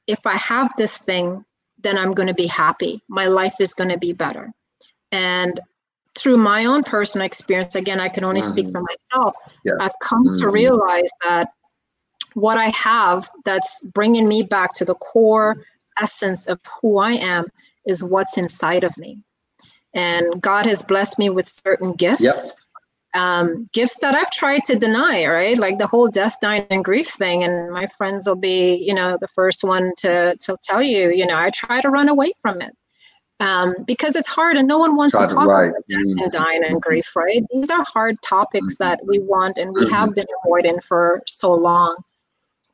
[0.08, 1.44] if I have this thing,
[1.80, 3.02] then I'm going to be happy.
[3.08, 4.52] My life is going to be better.
[5.12, 5.60] And
[6.16, 8.50] through my own personal experience, again, I can only mm-hmm.
[8.50, 9.74] speak for myself, yeah.
[9.80, 10.40] I've come mm-hmm.
[10.42, 11.50] to realize that
[12.36, 15.58] what I have that's bringing me back to the core
[16.00, 17.46] essence of who I am
[17.86, 19.20] is what's inside of me.
[19.94, 22.24] And God has blessed me with certain gifts.
[22.24, 22.65] Yep
[23.16, 25.58] um, gifts that I've tried to deny, right?
[25.58, 27.44] Like the whole death, dying, and grief thing.
[27.44, 31.26] And my friends will be, you know, the first one to to tell you, you
[31.26, 32.74] know, I try to run away from it
[33.40, 35.70] um, because it's hard, and no one wants to talk right.
[35.70, 36.20] about death mm-hmm.
[36.20, 37.44] and dying and grief, right?
[37.52, 38.84] These are hard topics mm-hmm.
[38.84, 39.94] that we want and we mm-hmm.
[39.94, 41.96] have been avoiding for so long.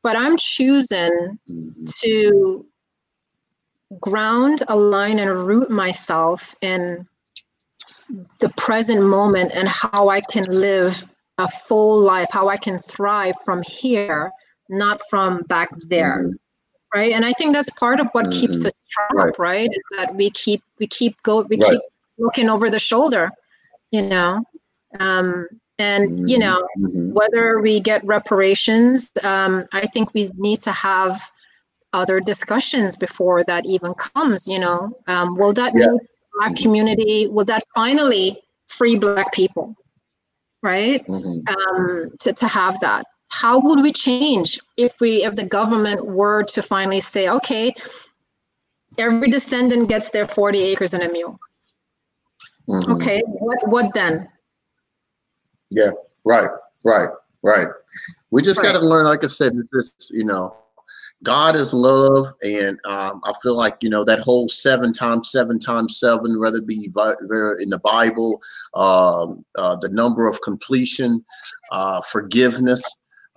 [0.04, 1.86] But I'm choosing mm-hmm.
[2.02, 2.66] to
[4.00, 7.08] ground, align, and root myself in
[8.40, 11.06] the present moment and how I can live
[11.38, 14.32] a full life, how I can thrive from here,
[14.70, 16.24] not from back there.
[16.24, 16.32] Mm-hmm.
[16.94, 17.14] Right.
[17.14, 18.40] And I think that's part of what mm-hmm.
[18.40, 19.40] keeps us sharp, right.
[19.40, 19.70] right?
[19.72, 21.72] Is that we keep we keep go we right.
[21.72, 21.82] keep
[22.18, 23.32] looking over the shoulder,
[23.92, 24.44] you know.
[25.00, 25.48] Um,
[25.80, 26.28] and mm-hmm.
[26.28, 27.14] you know, mm-hmm.
[27.14, 31.18] whether we get reparations, um, I think we need to have
[31.94, 34.98] other discussions before that even comes, you know.
[35.08, 35.88] Um, will that yeah.
[35.88, 36.00] mean
[36.34, 39.76] black community will that finally free black people
[40.64, 41.48] right mm-hmm.
[41.48, 46.44] um, to, to have that how would we change if we if the government were
[46.44, 47.74] to finally say okay
[48.98, 51.40] every descendant gets their 40 acres and a mule
[52.68, 52.92] mm-hmm.
[52.94, 54.28] okay what what then
[55.70, 55.92] yeah
[56.26, 56.50] right
[56.84, 57.10] right
[57.44, 57.68] right
[58.32, 58.74] we just right.
[58.74, 60.56] got to learn like i said this is you know
[61.24, 65.60] God is love, and um, I feel like you know that whole seven times seven
[65.60, 68.42] times seven, whether it be in the Bible,
[68.74, 71.24] um, uh, the number of completion,
[71.72, 72.82] uh, forgiveness,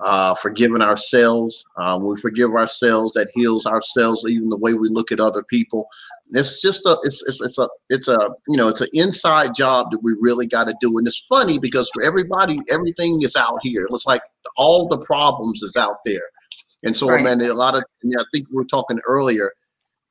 [0.00, 1.62] uh, forgiving ourselves.
[1.76, 5.86] When we forgive ourselves, that heals ourselves, even the way we look at other people.
[6.30, 9.90] It's just a, it's it's, it's a, it's a, you know, it's an inside job
[9.90, 13.58] that we really got to do, and it's funny because for everybody, everything is out
[13.62, 13.86] here.
[13.90, 14.22] It's like
[14.56, 16.22] all the problems is out there
[16.84, 17.22] and so, right.
[17.22, 19.52] man, a lot of, I think we were talking earlier,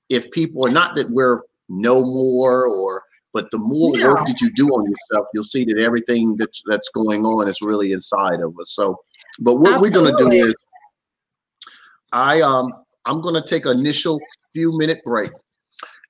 [0.09, 4.51] if people are not that we're no more or, but the more work that you
[4.53, 8.53] do on yourself, you'll see that everything that's that's going on is really inside of
[8.59, 8.71] us.
[8.75, 8.99] So,
[9.39, 10.11] but what Absolutely.
[10.11, 10.55] we're going to do is,
[12.11, 12.71] I um
[13.05, 14.19] I'm going to take an initial
[14.53, 15.31] few minute break,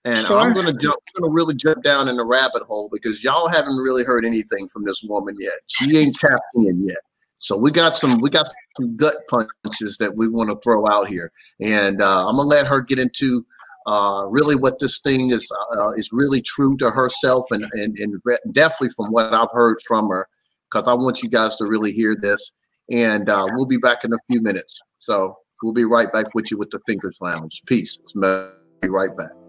[0.03, 0.37] and sure.
[0.37, 3.47] I'm going to jump, going to really jump down in the rabbit hole because y'all
[3.47, 5.53] haven't really heard anything from this woman yet.
[5.67, 6.97] She ain't tapped in yet.
[7.43, 8.47] So we got some we got
[8.79, 11.29] some gut punches that we want to throw out here,
[11.59, 13.45] and uh, I'm gonna let her get into
[13.85, 18.21] uh, really what this thing is uh, is really true to herself, and, and and
[18.53, 20.25] definitely from what I've heard from her,
[20.71, 22.51] because I want you guys to really hear this.
[22.89, 24.79] And uh, we'll be back in a few minutes.
[24.99, 27.61] So we'll be right back with you with the Thinkers Lounge.
[27.65, 27.97] Peace.
[28.15, 29.42] Be right back.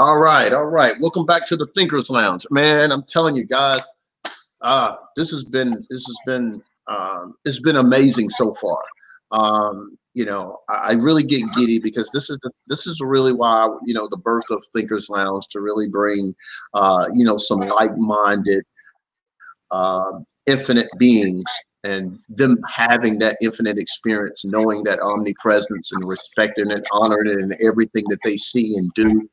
[0.00, 0.94] All right, all right.
[0.98, 2.90] Welcome back to the Thinkers Lounge, man.
[2.90, 3.82] I'm telling you guys,
[4.62, 8.82] uh, this has been this has been um, it's been amazing so far.
[9.30, 13.34] Um, you know, I, I, really get giddy because this is the, this is really
[13.34, 16.34] why you know the birth of Thinkers Lounge to really bring
[16.72, 18.64] uh, you know some like-minded,
[19.70, 20.12] uh,
[20.46, 21.44] infinite beings
[21.84, 27.54] and them having that infinite experience, knowing that omnipresence and respecting and honoring it in
[27.66, 29.28] everything that they see and do.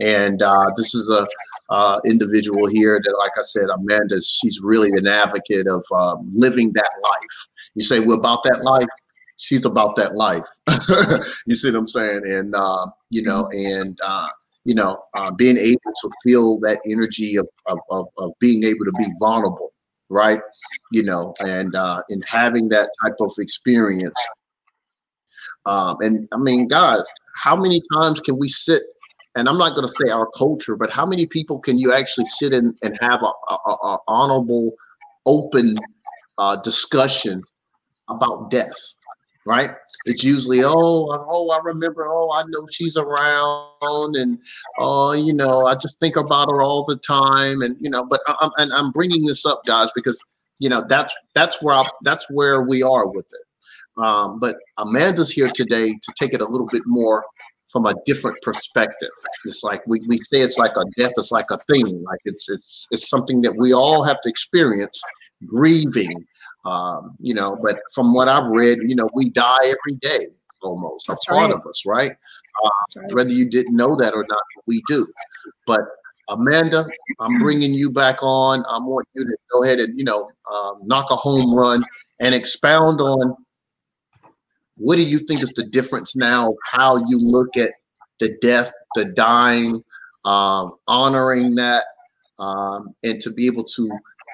[0.00, 1.26] And uh, this is a
[1.72, 6.72] uh, individual here that, like I said, Amanda, she's really an advocate of uh, living
[6.74, 7.48] that life.
[7.74, 8.88] You say, we're about that life.
[9.36, 10.46] She's about that life.
[11.46, 12.22] you see what I'm saying?
[12.24, 14.28] And, uh, you know, and, uh,
[14.64, 18.84] you know, uh, being able to feel that energy of, of, of, of being able
[18.84, 19.72] to be vulnerable
[20.12, 20.40] right?
[20.92, 24.14] You know, and uh, in having that type of experience.
[25.64, 27.02] Um, and I mean, guys,
[27.42, 28.82] how many times can we sit?
[29.34, 32.26] And I'm not going to say our culture, but how many people can you actually
[32.26, 34.72] sit in and have a, a, a honorable,
[35.26, 35.76] open
[36.38, 37.42] uh, discussion
[38.08, 38.96] about death?
[39.46, 39.70] right?
[40.04, 44.38] It's usually, oh, oh, I remember, oh, I know she's around, and
[44.78, 48.20] oh, you know, I just think about her all the time, and you know, but
[48.28, 50.22] I'm and I'm bringing this up, guys, because
[50.58, 54.02] you know that's that's where I, that's where we are with it.
[54.02, 57.24] Um, but Amanda's here today to take it a little bit more
[57.72, 59.08] from a different perspective.
[59.46, 62.48] It's like we, we say it's like a death, it's like a thing, like it's
[62.48, 65.00] it's it's something that we all have to experience,
[65.46, 66.12] grieving,
[66.64, 70.26] um, you know, but from what I've read, you know, we die every day
[70.62, 71.60] almost, That's a part right.
[71.60, 72.12] of us, right?
[72.12, 73.14] Uh, right?
[73.14, 75.06] Whether you didn't know that or not, we do.
[75.66, 75.80] But
[76.28, 76.86] Amanda,
[77.20, 78.64] I'm bringing you back on.
[78.68, 81.82] I want you to go ahead and, you know, um, knock a home run
[82.20, 83.34] and expound on
[84.76, 87.72] what do you think is the difference now how you look at
[88.20, 89.82] the death, the dying,
[90.24, 91.84] um, honoring that,
[92.38, 93.90] um, and to be able to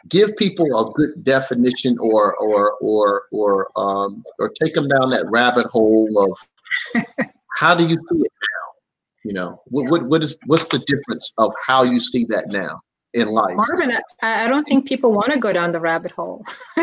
[0.09, 5.27] give people a good definition or or or or um, or take them down that
[5.31, 7.05] rabbit hole of
[7.57, 9.25] how do you see it now?
[9.25, 12.81] You know, what what what is what's the difference of how you see that now?
[13.15, 13.57] In life.
[13.57, 13.93] Marvin,
[14.23, 16.45] I, I don't think people want to go down the rabbit hole,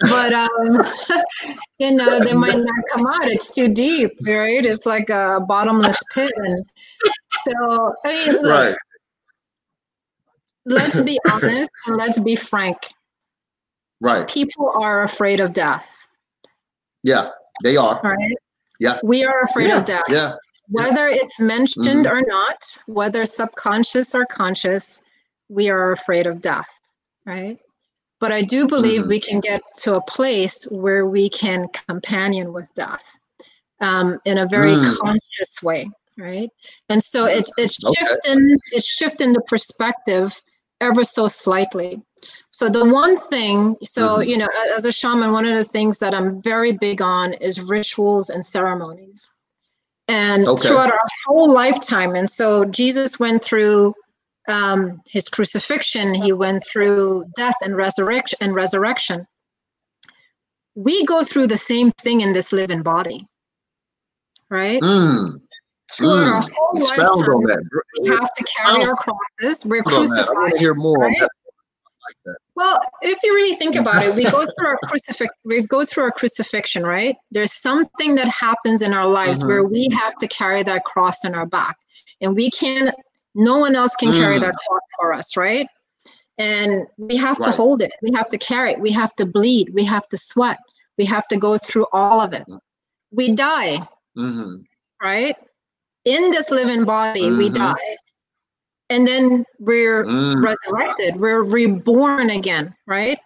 [0.00, 0.48] but um,
[1.78, 3.26] you know they might not come out.
[3.28, 4.64] It's too deep, right?
[4.64, 6.64] It's like a bottomless pit, and
[7.28, 8.76] so I mean, right
[10.66, 12.78] let's be honest and let's be frank.
[14.00, 14.28] Right.
[14.28, 16.08] People are afraid of death.
[17.02, 17.30] Yeah,
[17.62, 18.00] they are.
[18.02, 18.34] Right.
[18.80, 18.98] Yeah.
[19.02, 19.78] We are afraid yeah.
[19.78, 20.04] of death.
[20.08, 20.34] Yeah.
[20.68, 21.16] Whether yeah.
[21.20, 22.16] it's mentioned mm-hmm.
[22.16, 25.02] or not, whether subconscious or conscious,
[25.52, 26.80] we are afraid of death.
[27.26, 27.58] Right.
[28.20, 29.10] But I do believe mm-hmm.
[29.10, 33.18] we can get to a place where we can companion with death
[33.80, 34.98] um, in a very mm.
[34.98, 35.88] conscious way
[36.18, 36.50] right
[36.90, 37.94] and so it's it's okay.
[37.98, 40.38] shifting it's shifting the perspective
[40.82, 42.02] ever so slightly.
[42.50, 44.28] So the one thing, so mm-hmm.
[44.28, 47.70] you know, as a shaman, one of the things that I'm very big on is
[47.70, 49.32] rituals and ceremonies.
[50.08, 50.68] And okay.
[50.68, 53.94] throughout our whole lifetime, and so Jesus went through
[54.48, 59.26] um, his crucifixion, he went through death and resurrection and resurrection.
[60.74, 63.26] We go through the same thing in this living body,
[64.50, 64.80] right?
[64.80, 65.40] Mm
[65.96, 67.68] throughout mm, our whole lifetime,
[68.00, 69.66] we have to carry our crosses.
[69.66, 70.36] We're crucified.
[70.36, 71.16] I want to hear more right?
[72.54, 75.32] Well, if you really think about it, we go through our crucifix.
[75.44, 77.16] We go through our crucifixion, right?
[77.30, 79.48] There's something that happens in our lives mm-hmm.
[79.48, 81.76] where we have to carry that cross in our back,
[82.20, 82.94] and we can't.
[83.34, 84.20] No one else can mm.
[84.20, 85.66] carry that cross for us, right?
[86.38, 87.50] And we have right.
[87.50, 87.92] to hold it.
[88.02, 88.80] We have to carry it.
[88.80, 89.70] We have to bleed.
[89.74, 90.58] We have to sweat.
[90.98, 92.44] We have to go through all of it.
[93.10, 94.62] We die, mm-hmm.
[95.02, 95.36] right?
[96.04, 97.38] in this living body mm-hmm.
[97.38, 97.96] we die
[98.90, 100.42] and then we're mm.
[100.42, 103.18] resurrected we're reborn again right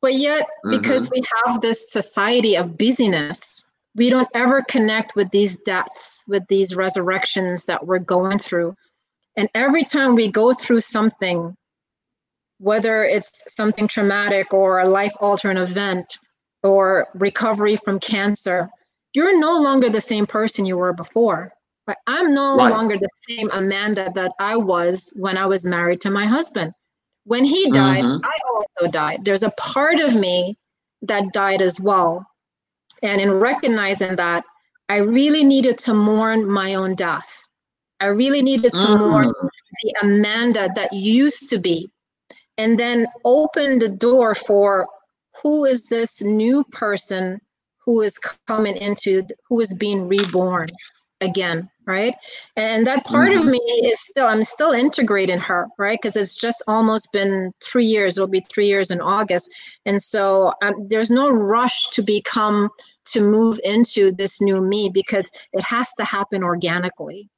[0.00, 0.80] but yet mm-hmm.
[0.80, 3.64] because we have this society of busyness
[3.94, 8.76] we don't ever connect with these deaths with these resurrections that we're going through
[9.36, 11.54] and every time we go through something
[12.58, 16.18] whether it's something traumatic or a life altering event
[16.62, 18.68] or recovery from cancer
[19.14, 21.52] you're no longer the same person you were before
[22.06, 22.70] I'm no right.
[22.70, 26.72] longer the same Amanda that I was when I was married to my husband.
[27.24, 28.24] When he died, mm-hmm.
[28.24, 29.24] I also died.
[29.24, 30.56] There's a part of me
[31.02, 32.26] that died as well.
[33.02, 34.44] And in recognizing that,
[34.88, 37.44] I really needed to mourn my own death.
[38.02, 38.98] I really needed to mm.
[38.98, 39.32] mourn
[39.82, 41.88] the Amanda that used to be.
[42.58, 44.88] And then open the door for
[45.40, 47.40] who is this new person
[47.86, 50.68] who is coming into, who is being reborn
[51.22, 52.14] again right
[52.56, 53.40] and that part mm-hmm.
[53.40, 57.84] of me is still i'm still integrating her right because it's just almost been three
[57.84, 59.52] years it'll be three years in august
[59.86, 62.68] and so um, there's no rush to become
[63.04, 67.28] to move into this new me because it has to happen organically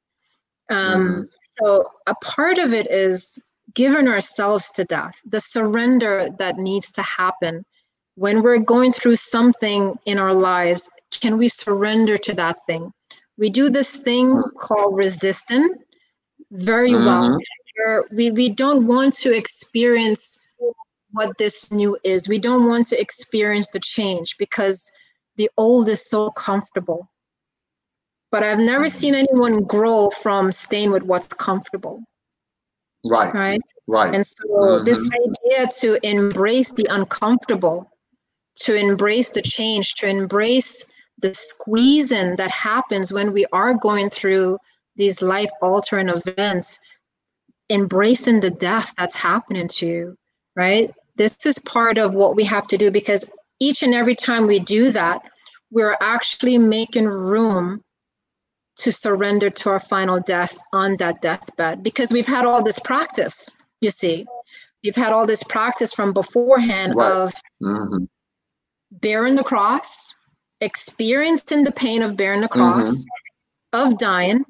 [0.69, 1.21] um, mm-hmm.
[1.39, 3.43] so a part of it is
[3.73, 7.65] giving ourselves to death the surrender that needs to happen
[8.15, 12.91] when we're going through something in our lives can we surrender to that thing
[13.37, 15.81] we do this thing called resistant
[16.51, 17.05] very mm-hmm.
[17.05, 18.05] well.
[18.11, 20.39] We, we don't want to experience
[21.11, 22.29] what this new is.
[22.29, 24.91] We don't want to experience the change because
[25.37, 27.09] the old is so comfortable.
[28.35, 28.99] But I've never mm-hmm.
[28.99, 32.03] seen anyone grow from staying with what's comfortable.
[33.05, 33.33] Right.
[33.33, 33.61] Right.
[33.87, 34.13] Right.
[34.13, 34.83] And so mm-hmm.
[34.83, 37.89] this idea to embrace the uncomfortable,
[38.63, 44.57] to embrace the change, to embrace the squeezing that happens when we are going through
[44.97, 46.81] these life altering events,
[47.69, 50.17] embracing the death that's happening to you,
[50.57, 50.93] right?
[51.15, 54.59] This is part of what we have to do because each and every time we
[54.59, 55.21] do that,
[55.71, 57.81] we're actually making room
[58.77, 63.63] to surrender to our final death on that deathbed because we've had all this practice,
[63.81, 64.25] you see.
[64.83, 67.11] We've had all this practice from beforehand right.
[67.11, 68.05] of mm-hmm.
[68.91, 70.13] bearing the cross,
[70.61, 73.87] experiencing the pain of bearing the cross, mm-hmm.
[73.87, 74.45] of dying,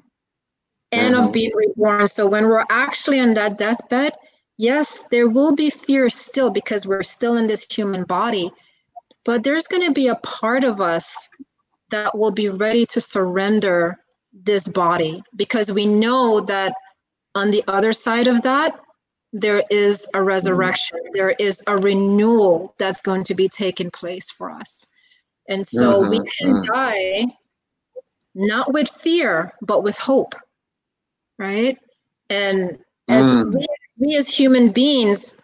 [0.92, 1.24] and mm-hmm.
[1.24, 2.06] of being reborn.
[2.06, 4.12] So when we're actually on that deathbed,
[4.58, 8.52] yes, there will be fear still because we're still in this human body,
[9.24, 11.28] but there's going to be a part of us
[11.90, 13.98] that will be ready to surrender
[14.44, 16.72] this body because we know that
[17.34, 18.80] on the other side of that,
[19.32, 21.16] there is a resurrection, mm-hmm.
[21.16, 24.86] there is a renewal that's going to be taking place for us.
[25.48, 26.72] And so mm-hmm, we can mm-hmm.
[26.72, 27.26] die
[28.36, 30.34] not with fear, but with hope,
[31.38, 31.78] right?
[32.28, 32.78] And
[33.08, 33.54] as mm.
[33.54, 33.66] we,
[33.98, 35.40] we as human beings,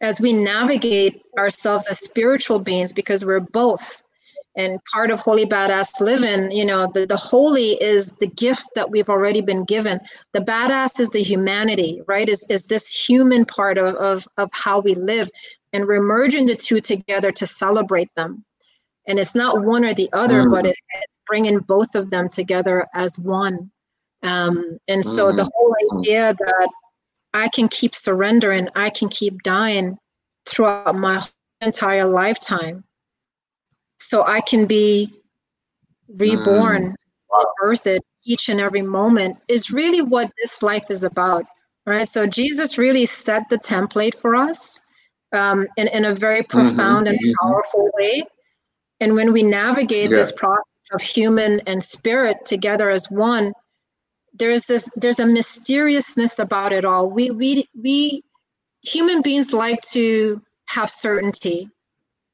[0.00, 4.03] as we navigate ourselves as spiritual beings, because we're both,
[4.56, 8.90] and part of holy badass living you know the, the holy is the gift that
[8.90, 10.00] we've already been given.
[10.32, 12.28] The badass is the humanity right?
[12.28, 15.30] Is, is this human part of, of, of how we live.
[15.72, 18.44] And we're merging the two together to celebrate them.
[19.06, 20.50] And it's not one or the other mm.
[20.50, 23.70] but it's, it's, bringing both of them together as one.
[24.22, 25.36] Um, and so mm.
[25.36, 26.68] the whole idea that
[27.34, 29.98] i can keep surrendering i can keep dying
[30.46, 31.20] throughout my
[31.60, 32.84] entire lifetime
[34.08, 35.12] so i can be
[36.18, 36.94] reborn
[37.32, 37.44] mm.
[37.62, 41.44] birthed each and every moment is really what this life is about
[41.86, 44.86] right so jesus really set the template for us
[45.32, 46.60] um, in, in a very mm-hmm.
[46.60, 47.16] profound mm-hmm.
[47.24, 48.22] and powerful way
[49.00, 50.16] and when we navigate yeah.
[50.16, 53.52] this process of human and spirit together as one,
[54.32, 57.10] there's this there's a mysteriousness about it all.
[57.10, 58.22] We we we
[58.82, 61.70] human beings like to have certainty,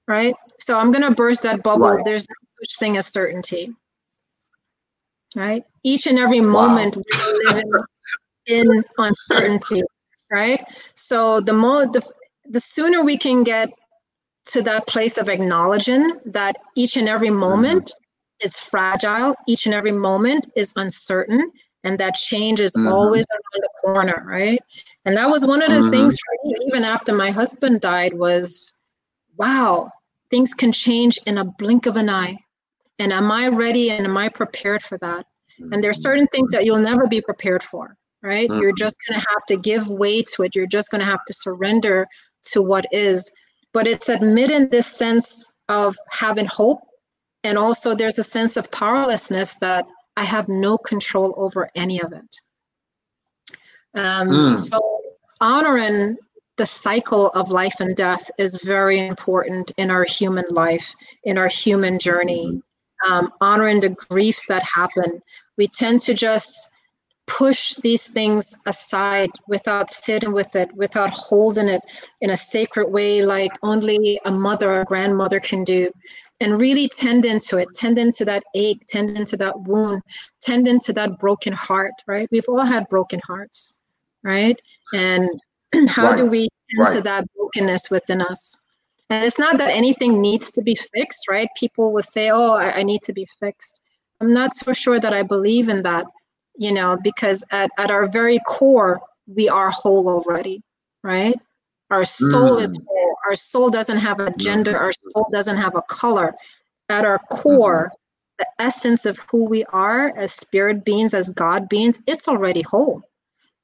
[0.07, 0.35] right?
[0.61, 1.89] So I'm gonna burst that bubble.
[1.89, 2.05] Right.
[2.05, 3.75] There's no such thing as certainty.
[5.35, 5.65] Right?
[5.83, 7.33] Each and every moment wow.
[7.33, 7.63] we live
[8.47, 9.83] in, in uncertainty,
[10.31, 10.61] right?
[10.95, 12.03] So the more the
[12.47, 13.71] the sooner we can get
[14.47, 18.47] to that place of acknowledging that each and every moment mm-hmm.
[18.47, 21.53] is fragile, each and every moment is uncertain,
[21.85, 22.93] and that change is mm-hmm.
[22.93, 24.61] always around the corner, right?
[25.05, 25.91] And that was one of the mm-hmm.
[25.91, 28.81] things for me, even after my husband died, was
[29.37, 29.91] wow,
[30.31, 32.37] things can change in a blink of an eye.
[32.99, 35.27] And am I ready and am I prepared for that?
[35.73, 38.49] And there are certain things that you'll never be prepared for, right?
[38.49, 38.63] Mm-hmm.
[38.63, 40.55] You're just going to have to give way to it.
[40.55, 42.07] You're just going to have to surrender
[42.53, 43.33] to what is
[43.73, 46.81] but it's admitting this sense of having hope
[47.45, 52.13] and also there's a sense of powerlessness that i have no control over any of
[52.13, 52.37] it
[53.95, 54.57] um, mm.
[54.57, 54.79] so
[55.41, 56.17] honoring
[56.61, 60.95] the cycle of life and death is very important in our human life
[61.25, 62.63] in our human journey
[63.09, 65.23] um, honoring the griefs that happen
[65.57, 66.77] we tend to just
[67.31, 71.83] push these things aside without sitting with it, without holding it
[72.21, 75.91] in a sacred way, like only a mother or grandmother can do.
[76.41, 80.03] And really tend into it, tend into that ache, tend into that wound,
[80.41, 82.27] tend into that broken heart, right?
[82.33, 83.81] We've all had broken hearts,
[84.25, 84.61] right?
[84.93, 85.29] And
[85.89, 86.17] how right.
[86.17, 86.97] do we tend right.
[86.97, 88.65] to that brokenness within us?
[89.09, 91.49] And it's not that anything needs to be fixed, right?
[91.57, 93.81] People will say, oh, I, I need to be fixed.
[94.21, 96.05] I'm not so sure that I believe in that
[96.61, 100.63] you know, because at, at our very core, we are whole already,
[101.03, 101.35] right?
[101.91, 102.63] Our soul mm.
[102.63, 103.17] is whole.
[103.27, 104.77] Our soul doesn't have a gender.
[104.77, 106.35] Our soul doesn't have a color.
[106.91, 108.41] At our core, mm-hmm.
[108.41, 113.03] the essence of who we are as spirit beings, as God beings, it's already whole.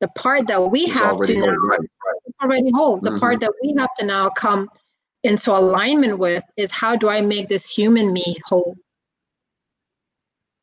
[0.01, 2.34] The part that we it's have to now, right, right.
[2.42, 3.01] already whole.
[3.01, 3.18] The mm-hmm.
[3.18, 4.68] part that we have to now come
[5.22, 8.76] into alignment with is how do I make this human me whole?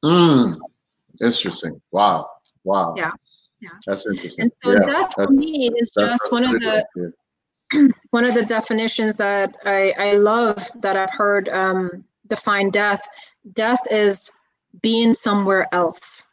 [0.05, 0.59] Mm.
[1.21, 1.81] Interesting.
[1.91, 2.29] Wow.
[2.63, 2.93] Wow.
[2.95, 3.11] Yeah.
[3.59, 3.69] Yeah.
[3.87, 4.43] That's interesting.
[4.43, 7.13] And so yeah, that for me is just one of the
[8.11, 13.07] one of the definitions that I, I love that I've heard um, define death.
[13.53, 14.31] Death is
[14.81, 16.27] being somewhere else.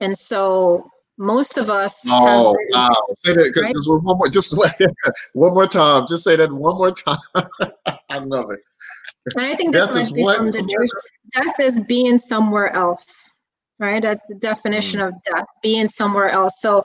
[0.00, 0.90] And so
[1.20, 2.04] most of us.
[2.10, 2.88] Oh, wow.
[3.24, 3.74] Say that right?
[3.86, 4.56] one more, just
[5.34, 6.06] one more time.
[6.08, 7.18] Just say that one more time.
[8.10, 8.60] I love it.
[9.36, 10.90] And I think this death might be from the Jewish.
[11.36, 13.36] Death is being somewhere else,
[13.78, 14.02] right?
[14.02, 15.08] That's the definition mm.
[15.08, 16.60] of death, being somewhere else.
[16.60, 16.82] So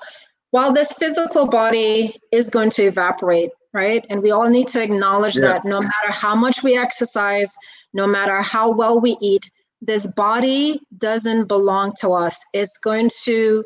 [0.51, 4.05] while this physical body is going to evaporate, right?
[4.09, 5.41] And we all need to acknowledge yeah.
[5.47, 7.55] that no matter how much we exercise,
[7.93, 9.49] no matter how well we eat,
[9.81, 12.43] this body doesn't belong to us.
[12.53, 13.63] It's going to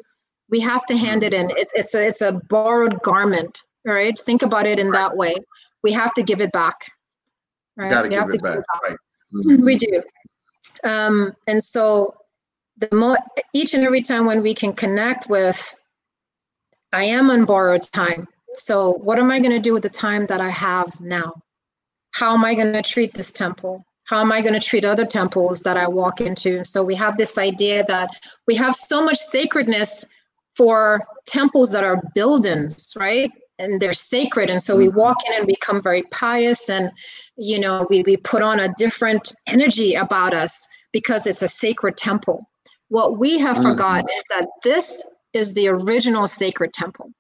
[0.49, 1.49] we have to hand it in.
[1.51, 3.63] It's it's a it's a borrowed garment.
[3.85, 4.17] Right?
[4.17, 5.35] Think about it in that way.
[5.83, 6.75] We have to give it back.
[7.77, 7.89] Right?
[7.89, 8.55] Gotta we give, it, back.
[8.55, 8.81] Give it back.
[8.89, 8.97] Right.
[9.33, 9.65] Mm-hmm.
[9.65, 10.03] We do.
[10.83, 12.15] Um, and so
[12.77, 13.17] the more
[13.53, 15.75] each and every time when we can connect with
[16.91, 18.27] I am on borrowed time.
[18.51, 21.33] So what am I going to do with the time that I have now?
[22.13, 23.85] How am I going to treat this temple?
[24.05, 26.55] How am I going to treat other temples that I walk into?
[26.55, 28.09] And so we have this idea that
[28.47, 30.05] we have so much sacredness
[30.60, 33.32] for temples that are buildings, right?
[33.60, 34.49] And they're sacred.
[34.49, 34.99] And so we mm-hmm.
[34.99, 36.91] walk in and become very pious and,
[37.38, 41.95] you know, we, we put on a different energy about us because it's a sacred
[41.95, 42.45] temple.
[42.89, 43.72] What we have mm-hmm.
[43.72, 47.14] forgotten is that this is the original sacred temple,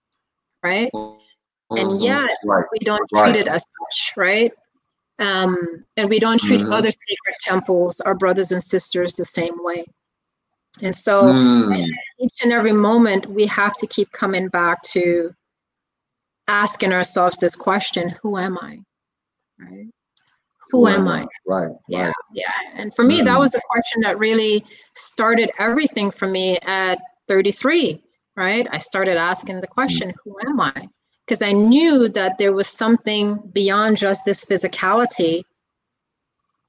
[0.61, 0.91] right?
[0.93, 1.77] Mm-hmm.
[1.77, 2.65] And yet right.
[2.73, 4.51] we don't treat it as such, right?
[5.19, 5.55] Um,
[5.95, 6.73] and we don't treat mm-hmm.
[6.73, 9.85] other sacred temples, our brothers and sisters, the same way.
[10.81, 11.89] And so mm.
[12.19, 15.33] Each and every moment, we have to keep coming back to
[16.47, 18.79] asking ourselves this question Who am I?
[19.59, 19.87] Right?
[20.71, 21.21] Who, Who am, I?
[21.21, 21.25] I?
[21.45, 21.75] Right.
[21.87, 22.05] Yeah.
[22.05, 22.13] Right.
[22.33, 22.51] Yeah.
[22.75, 23.25] And for me, mm.
[23.25, 24.63] that was a question that really
[24.93, 28.03] started everything for me at 33,
[28.35, 28.67] right?
[28.71, 30.15] I started asking the question, mm.
[30.23, 30.89] Who am I?
[31.25, 35.43] Because I knew that there was something beyond just this physicality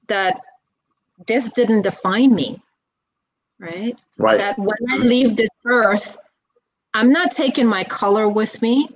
[0.07, 0.39] that
[1.27, 2.61] this didn't define me
[3.61, 4.05] right?
[4.17, 4.37] Right.
[4.37, 6.17] That when I leave this earth,
[6.93, 8.89] I'm not taking my color with me.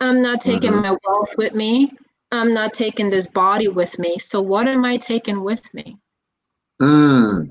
[0.00, 0.82] I'm not taking mm-hmm.
[0.82, 1.92] my wealth with me.
[2.30, 4.18] I'm not taking this body with me.
[4.18, 5.98] So what am I taking with me?
[6.80, 7.48] Mm.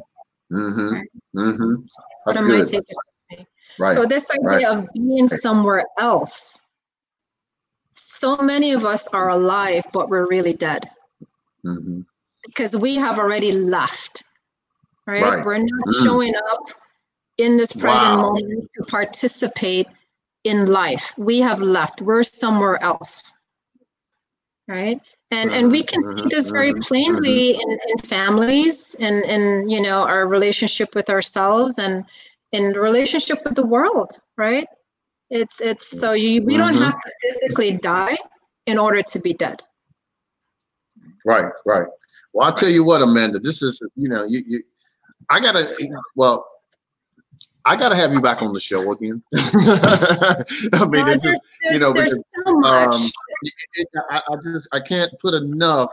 [0.52, 0.94] Mm-hmm.
[0.94, 1.08] Right?
[1.36, 1.74] Mm-hmm.
[2.24, 2.62] what am good.
[2.62, 3.48] I taking with me?
[3.80, 3.90] Right.
[3.90, 4.78] So this idea right.
[4.78, 6.62] of being somewhere else.
[7.92, 10.90] So many of us are alive, but we're really dead.
[11.66, 12.02] Mm-hmm.
[12.46, 14.24] Because we have already left
[15.10, 15.24] right?
[15.24, 15.46] right.
[15.46, 16.04] We're not mm.
[16.04, 16.72] showing up
[17.38, 18.30] in this present wow.
[18.30, 19.88] moment to participate
[20.44, 21.14] in life.
[21.18, 22.02] We have left.
[22.02, 23.34] We're somewhere else.
[24.68, 25.02] Right?
[25.32, 26.82] And and we can see this very mm-hmm.
[26.82, 27.72] plainly mm-hmm.
[27.72, 32.04] in, in families and in you know our relationship with ourselves and
[32.52, 34.68] in relationship with the world, right?
[35.30, 36.84] It's it's so you we don't mm-hmm.
[36.84, 38.18] have to physically die
[38.66, 39.62] in order to be dead.
[41.26, 41.88] Right, right.
[42.34, 44.64] Well, I'll tell you what, Amanda, this is, you know, you, you
[45.30, 45.68] I gotta
[46.16, 46.48] well,
[47.66, 49.22] I gotta have you back on the show again.
[49.36, 51.40] I mean, this is
[51.72, 53.10] you know because so um,
[53.42, 55.92] it, it, I, I, just I can't put enough.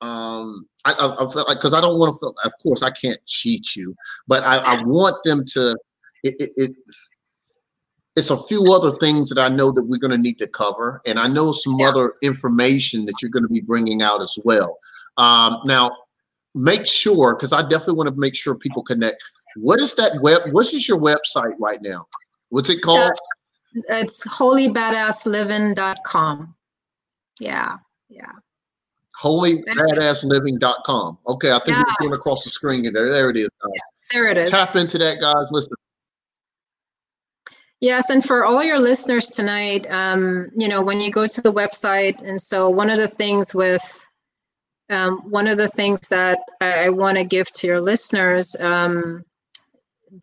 [0.00, 2.34] Um, I, I, I felt like because I don't want to feel.
[2.44, 3.94] Of course, I can't cheat you,
[4.26, 5.76] but I, I want them to.
[6.22, 6.72] It, it, it
[8.16, 11.00] it's a few other things that I know that we're going to need to cover,
[11.04, 11.88] and I know some yeah.
[11.88, 14.78] other information that you're going to be bringing out as well.
[15.16, 15.90] Um, now,
[16.54, 19.22] make sure because I definitely want to make sure people connect.
[19.56, 20.42] What is that web?
[20.52, 22.06] What is your website right now?
[22.50, 23.10] What's it called?
[23.10, 23.14] Uh,
[23.88, 26.54] it's holybadassliving.com.
[27.40, 27.78] Yeah,
[28.08, 28.30] yeah.
[29.20, 31.18] Holybadassliving.com.
[31.28, 33.10] Okay, I think it's going across the screen there.
[33.10, 33.48] There it is.
[33.74, 34.50] Yes, there it is.
[34.50, 35.48] Tap into that, guys.
[35.50, 35.74] Listen.
[37.80, 41.52] Yes, and for all your listeners tonight, um, you know, when you go to the
[41.52, 44.03] website, and so one of the things with
[44.90, 49.24] um, one of the things that I, I want to give to your listeners um,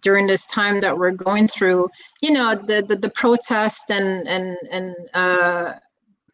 [0.02, 1.90] during this time that we're going through,
[2.22, 5.74] you know, the the, the protest and and and uh,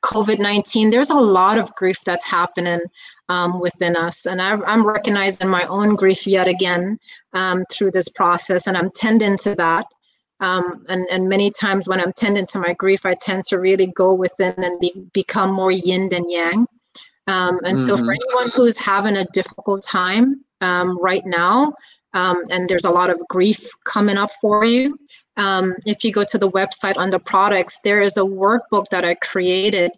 [0.03, 0.89] COVID nineteen.
[0.89, 2.82] There's a lot of grief that's happening
[3.30, 6.97] um, within us, and i am recognizing my own grief yet again
[7.34, 9.86] um, through this process, and I'm tending to that.
[10.39, 13.88] Um, and, and many times when I'm tending to my grief, I tend to really
[13.88, 16.67] go within and be, become more yin than yang.
[17.28, 17.86] Um, and mm-hmm.
[17.86, 18.11] so, for mm-hmm.
[18.11, 21.73] anyone who's having a difficult time um, right now,
[22.13, 24.97] um, and there's a lot of grief coming up for you,
[25.38, 29.13] um, if you go to the website under products, there is a workbook that I
[29.15, 29.91] created,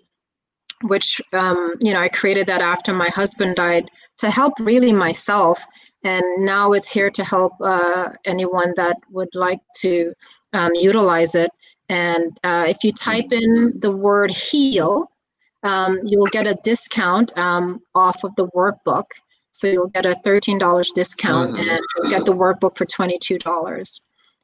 [0.84, 5.65] which, um, you know, I created that after my husband died to help really myself.
[6.03, 10.13] And now it's here to help uh, anyone that would like to
[10.53, 11.51] um, utilize it.
[11.89, 15.09] And uh, if you type in the word heal,
[15.64, 19.05] um, you will get a discount um, off of the workbook.
[19.51, 21.70] So you'll get a $13 discount mm-hmm.
[21.70, 24.01] and you'll get the workbook for $22.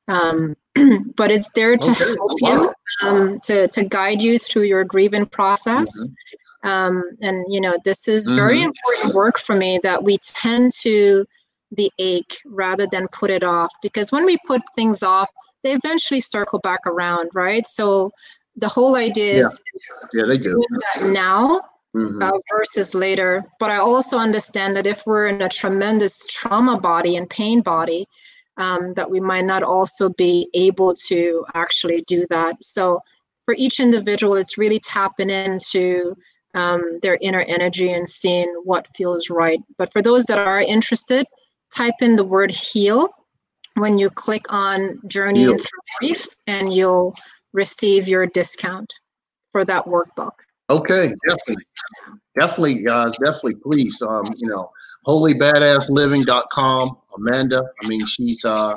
[0.07, 0.55] Um,
[1.15, 2.03] but it's there to okay.
[2.03, 5.91] help you, um, to, to guide you through your grieving process.
[6.07, 6.67] Mm-hmm.
[6.67, 8.35] Um, and, you know, this is mm-hmm.
[8.35, 11.25] very important work for me that we tend to
[11.71, 15.29] the ache rather than put it off because when we put things off,
[15.63, 17.65] they eventually circle back around, right?
[17.67, 18.11] So
[18.55, 19.61] the whole idea is,
[20.13, 20.51] yeah, they do.
[20.51, 21.61] doing that now
[21.95, 22.21] Mm-hmm.
[22.21, 23.45] Uh, versus later.
[23.57, 28.05] But I also understand that if we're in a tremendous trauma body and pain body,
[28.57, 32.61] um, that we might not also be able to actually do that.
[32.61, 32.99] So
[33.45, 36.15] for each individual, it's really tapping into
[36.53, 39.59] um, their inner energy and seeing what feels right.
[39.77, 41.25] But for those that are interested,
[41.73, 43.09] type in the word heal
[43.75, 47.13] when you click on Journey into Grief, and you'll
[47.55, 48.93] receive your discount
[49.51, 50.33] for that workbook.
[50.69, 51.65] Okay, definitely,
[52.37, 53.55] definitely, guys, definitely.
[53.55, 54.69] Please, um, you know,
[55.07, 56.95] holybadassliving.com.
[57.17, 58.75] Amanda, I mean, she's uh,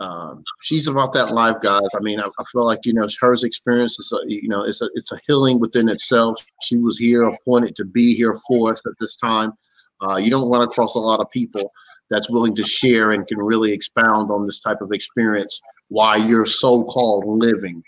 [0.00, 1.88] um, she's about that life, guys.
[1.94, 4.82] I mean, I, I feel like you know hers experience is, a, you know, it's
[4.82, 6.44] a it's a healing within itself.
[6.62, 9.52] She was here, appointed to be here for us at this time.
[10.00, 11.72] Uh, you don't run across a lot of people
[12.10, 16.46] that's willing to share and can really expound on this type of experience while you're
[16.46, 17.82] so-called living,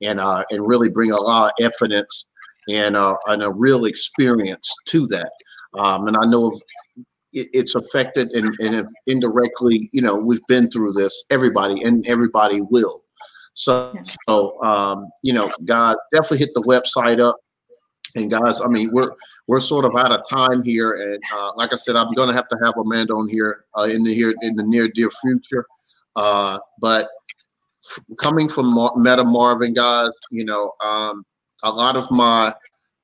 [0.00, 2.26] and uh, and really bring a lot of evidence
[2.68, 5.30] and uh, and a real experience to that.
[5.74, 6.62] Um, and I know of
[7.32, 12.60] it, it's affected and, and indirectly, you know, we've been through this, everybody, and everybody
[12.60, 13.02] will.
[13.54, 13.92] So,
[14.28, 17.36] so um, you know, guys, definitely hit the website up.
[18.14, 19.10] And guys, I mean, we're
[19.48, 22.34] we're sort of out of time here, and uh, like I said, I'm going to
[22.34, 25.66] have to have Amanda on here uh, in the here in the near dear future.
[26.14, 27.08] Uh, but
[28.18, 31.24] coming from Meta Marvin, guys, you know, um,
[31.62, 32.54] a lot of my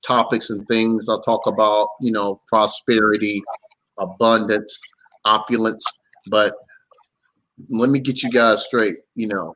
[0.07, 3.43] topics and things I'll talk about, you know, prosperity,
[3.99, 4.79] abundance,
[5.25, 5.85] opulence.
[6.31, 6.55] But
[7.69, 8.97] let me get you guys straight.
[9.15, 9.55] You know,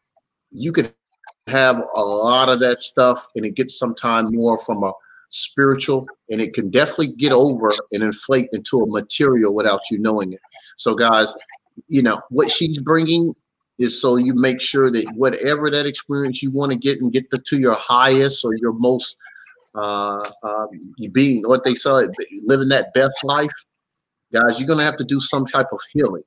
[0.51, 0.89] you can
[1.49, 4.93] have a lot of that stuff and it gets sometimes more from a
[5.31, 10.33] spiritual and it can definitely get over and inflate into a material without you knowing
[10.33, 10.41] it.
[10.77, 11.33] So, guys,
[11.89, 13.35] you know, what she's bringing
[13.83, 17.29] is so you make sure that whatever that experience you want to get and get
[17.31, 19.17] the, to your highest or your most
[19.75, 20.69] uh, um,
[21.13, 22.07] being what they say,
[22.47, 23.51] living that best life,
[24.33, 26.23] guys, you're gonna have to do some type of healing.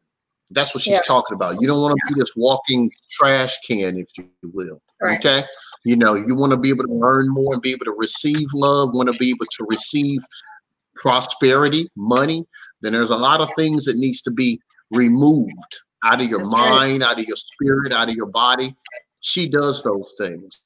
[0.51, 1.01] That's what she's yeah.
[1.01, 1.59] talking about.
[1.61, 2.13] You don't want to yeah.
[2.13, 4.79] be this walking trash can, if you will.
[5.01, 5.17] Right.
[5.17, 5.43] Okay.
[5.85, 8.47] You know, you want to be able to learn more and be able to receive
[8.53, 10.19] love, want to be able to receive
[10.95, 12.45] prosperity, money.
[12.81, 14.59] Then there's a lot of things that needs to be
[14.91, 18.75] removed out of your That's mind, out of your spirit, out of your body.
[19.19, 20.59] She does those things.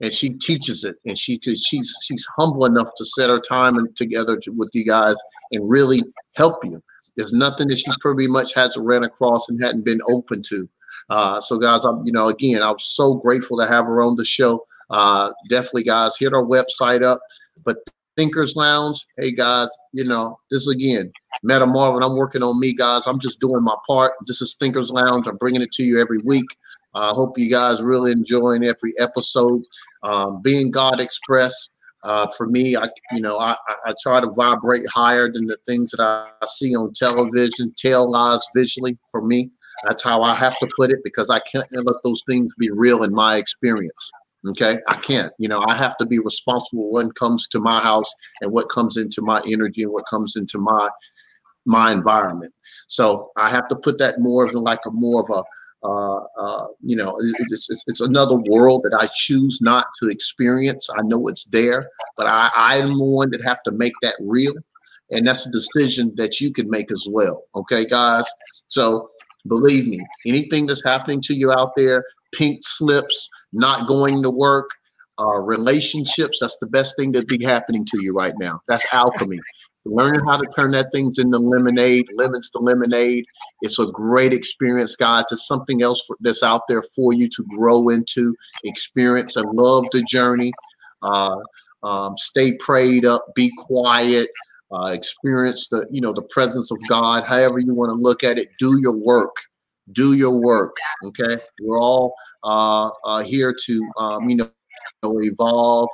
[0.00, 0.96] And she teaches it.
[1.04, 4.84] And she she's she's humble enough to set her time and together to, with you
[4.84, 5.16] guys
[5.52, 6.00] and really
[6.34, 6.82] help you.
[7.16, 10.68] There's nothing that she pretty much hasn't ran across and hadn't been open to.
[11.08, 14.24] Uh, so guys i'm you know again i'm so grateful to have her on the
[14.24, 14.66] show.
[14.90, 17.20] Uh, definitely guys hit our website up.
[17.64, 17.78] But
[18.16, 21.10] thinkers lounge hey guys you know this again
[21.42, 24.90] meta marvin i'm working on me guys i'm just doing my part this is thinkers
[24.90, 26.46] lounge i'm bringing it to you every week
[26.94, 29.62] I uh, hope you guys really enjoying every episode
[30.02, 31.70] um, being God Express.
[32.04, 33.56] Uh, for me, I you know I,
[33.86, 38.10] I try to vibrate higher than the things that I, I see on television, tell
[38.10, 38.98] lies visually.
[39.10, 39.50] For me,
[39.84, 43.04] that's how I have to put it because I can't let those things be real
[43.04, 44.10] in my experience.
[44.50, 45.32] Okay, I can't.
[45.38, 48.96] You know, I have to be responsible when comes to my house and what comes
[48.96, 50.90] into my energy and what comes into my
[51.66, 52.52] my environment.
[52.88, 55.42] So I have to put that more of like a more of a
[55.84, 57.18] uh, uh, you know,
[57.50, 60.88] it's, it's, it's, another world that I choose not to experience.
[60.96, 64.54] I know it's there, but I, I'm the one that have to make that real.
[65.10, 67.42] And that's a decision that you can make as well.
[67.56, 68.24] Okay, guys?
[68.68, 69.10] So
[69.48, 74.70] believe me, anything that's happening to you out there, pink slips, not going to work,
[75.18, 78.60] uh, relationships, that's the best thing that be happening to you right now.
[78.68, 79.40] That's alchemy
[79.84, 83.24] learning how to turn that things into lemonade, lemons to lemonade.
[83.62, 85.24] It's a great experience, guys.
[85.32, 89.86] It's something else for, that's out there for you to grow into, experience, and love
[89.92, 90.52] the journey.
[91.02, 91.36] Uh,
[91.82, 94.28] um, stay prayed up, be quiet.
[94.72, 97.24] uh, experience the you know the presence of God.
[97.24, 99.36] However you want to look at it, do your work.
[99.92, 100.76] Do your work.
[101.04, 104.50] Okay, we're all uh, uh, here to um, you know
[105.20, 105.88] evolve.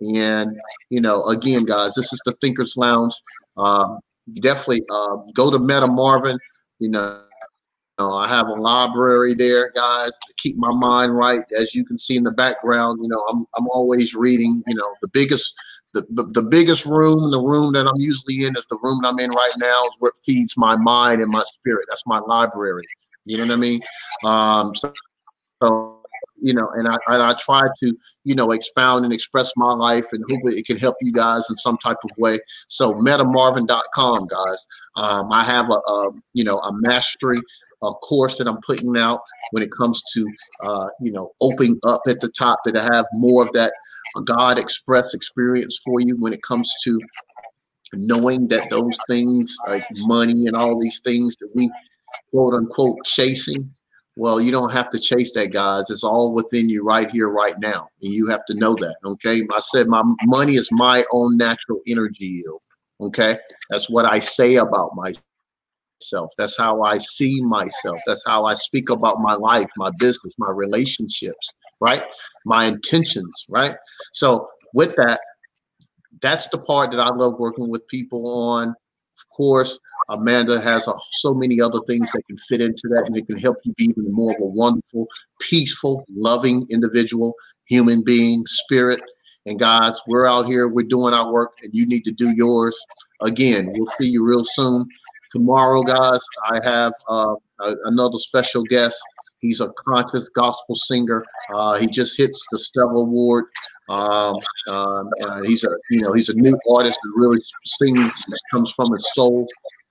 [0.00, 0.56] And
[0.90, 3.14] you know, again, guys, this is the Thinkers Lounge.
[3.56, 3.98] Um,
[4.40, 6.38] definitely uh, go to Meta Marvin.
[6.78, 7.20] You know,
[7.98, 11.40] I have a library there, guys, to keep my mind right.
[11.58, 14.62] As you can see in the background, you know, I'm I'm always reading.
[14.66, 15.54] You know, the biggest
[15.96, 19.08] the, the, the biggest room, the room that I'm usually in is the room that
[19.08, 21.86] I'm in right now is what feeds my mind and my spirit.
[21.88, 22.82] That's my library.
[23.24, 23.80] You know what I mean?
[24.24, 24.92] Um, so,
[25.62, 25.95] so
[26.46, 30.06] you know, and I, and I try to, you know, expound and express my life
[30.12, 32.38] and hope it can help you guys in some type of way.
[32.68, 34.66] So metamarvin.com, guys.
[34.94, 37.38] Um, I have a, a, you know, a mastery
[37.82, 39.20] a course that I'm putting out
[39.50, 40.26] when it comes to,
[40.62, 43.74] uh, you know, opening up at the top that I have more of that
[44.24, 46.98] God express experience for you when it comes to
[47.92, 51.70] knowing that those things like money and all these things that we
[52.30, 53.70] quote unquote chasing
[54.16, 55.90] well, you don't have to chase that, guys.
[55.90, 57.88] It's all within you right here, right now.
[58.02, 58.96] And you have to know that.
[59.04, 59.42] Okay.
[59.54, 62.62] I said my money is my own natural energy yield.
[63.00, 63.38] Okay.
[63.68, 66.32] That's what I say about myself.
[66.38, 68.00] That's how I see myself.
[68.06, 72.02] That's how I speak about my life, my business, my relationships, right?
[72.46, 73.74] My intentions, right?
[74.14, 75.20] So, with that,
[76.22, 78.68] that's the part that I love working with people on.
[78.68, 79.78] Of course,
[80.08, 83.38] Amanda has a, so many other things that can fit into that, and it can
[83.38, 85.06] help you be even more of a wonderful,
[85.40, 87.34] peaceful, loving individual,
[87.66, 89.00] human being, spirit.
[89.46, 92.78] And guys, we're out here, we're doing our work, and you need to do yours.
[93.22, 94.86] Again, we'll see you real soon.
[95.32, 99.00] Tomorrow, guys, I have uh, a, another special guest.
[99.40, 101.24] He's a conscious gospel singer.
[101.52, 103.44] Uh, he just hits the Stellar Award.
[103.88, 104.36] Um,
[104.68, 108.92] um, uh, he's a you know he's a new artist that really sings comes from
[108.92, 109.46] his soul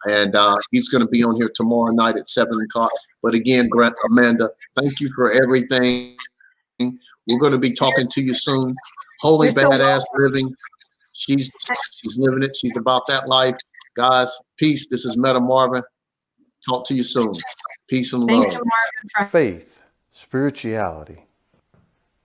[0.07, 2.91] and uh, he's going to be on here tomorrow night at seven o'clock.
[3.21, 6.15] But again, Grant, Amanda, thank you for everything.
[6.79, 8.73] We're going to be talking to you soon.
[9.21, 10.53] Holy You're badass so living.
[11.13, 11.49] She's
[11.93, 12.55] she's living it.
[12.55, 13.55] She's about that life,
[13.95, 14.29] guys.
[14.57, 14.87] Peace.
[14.87, 15.83] This is Meta Marvin.
[16.67, 17.31] Talk to you soon.
[17.87, 18.51] Peace and love.
[18.51, 21.25] You, Faith, spirituality,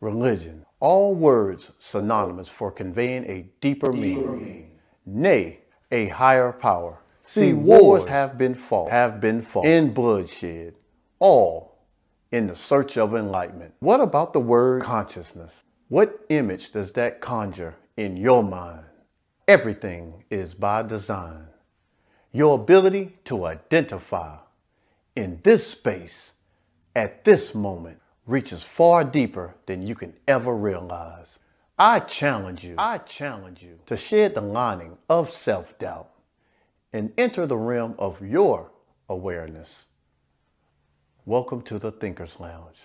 [0.00, 4.70] religion, all words synonymous for conveying a deeper meaning,
[5.06, 5.60] nay,
[5.92, 6.98] a higher power.
[7.32, 10.74] See, wars have been fought, have been fought in bloodshed,
[11.20, 11.78] all
[12.32, 13.72] in the search of enlightenment.
[13.78, 15.62] What about the word consciousness?
[15.90, 18.84] What image does that conjure in your mind?
[19.46, 21.46] Everything is by design.
[22.32, 24.38] Your ability to identify
[25.14, 26.32] in this space
[26.96, 31.38] at this moment reaches far deeper than you can ever realize.
[31.78, 36.09] I challenge you, I challenge you to shed the lining of self-doubt
[36.92, 38.70] and enter the realm of your
[39.08, 39.86] awareness.
[41.24, 42.80] Welcome to the Thinkers Lounge.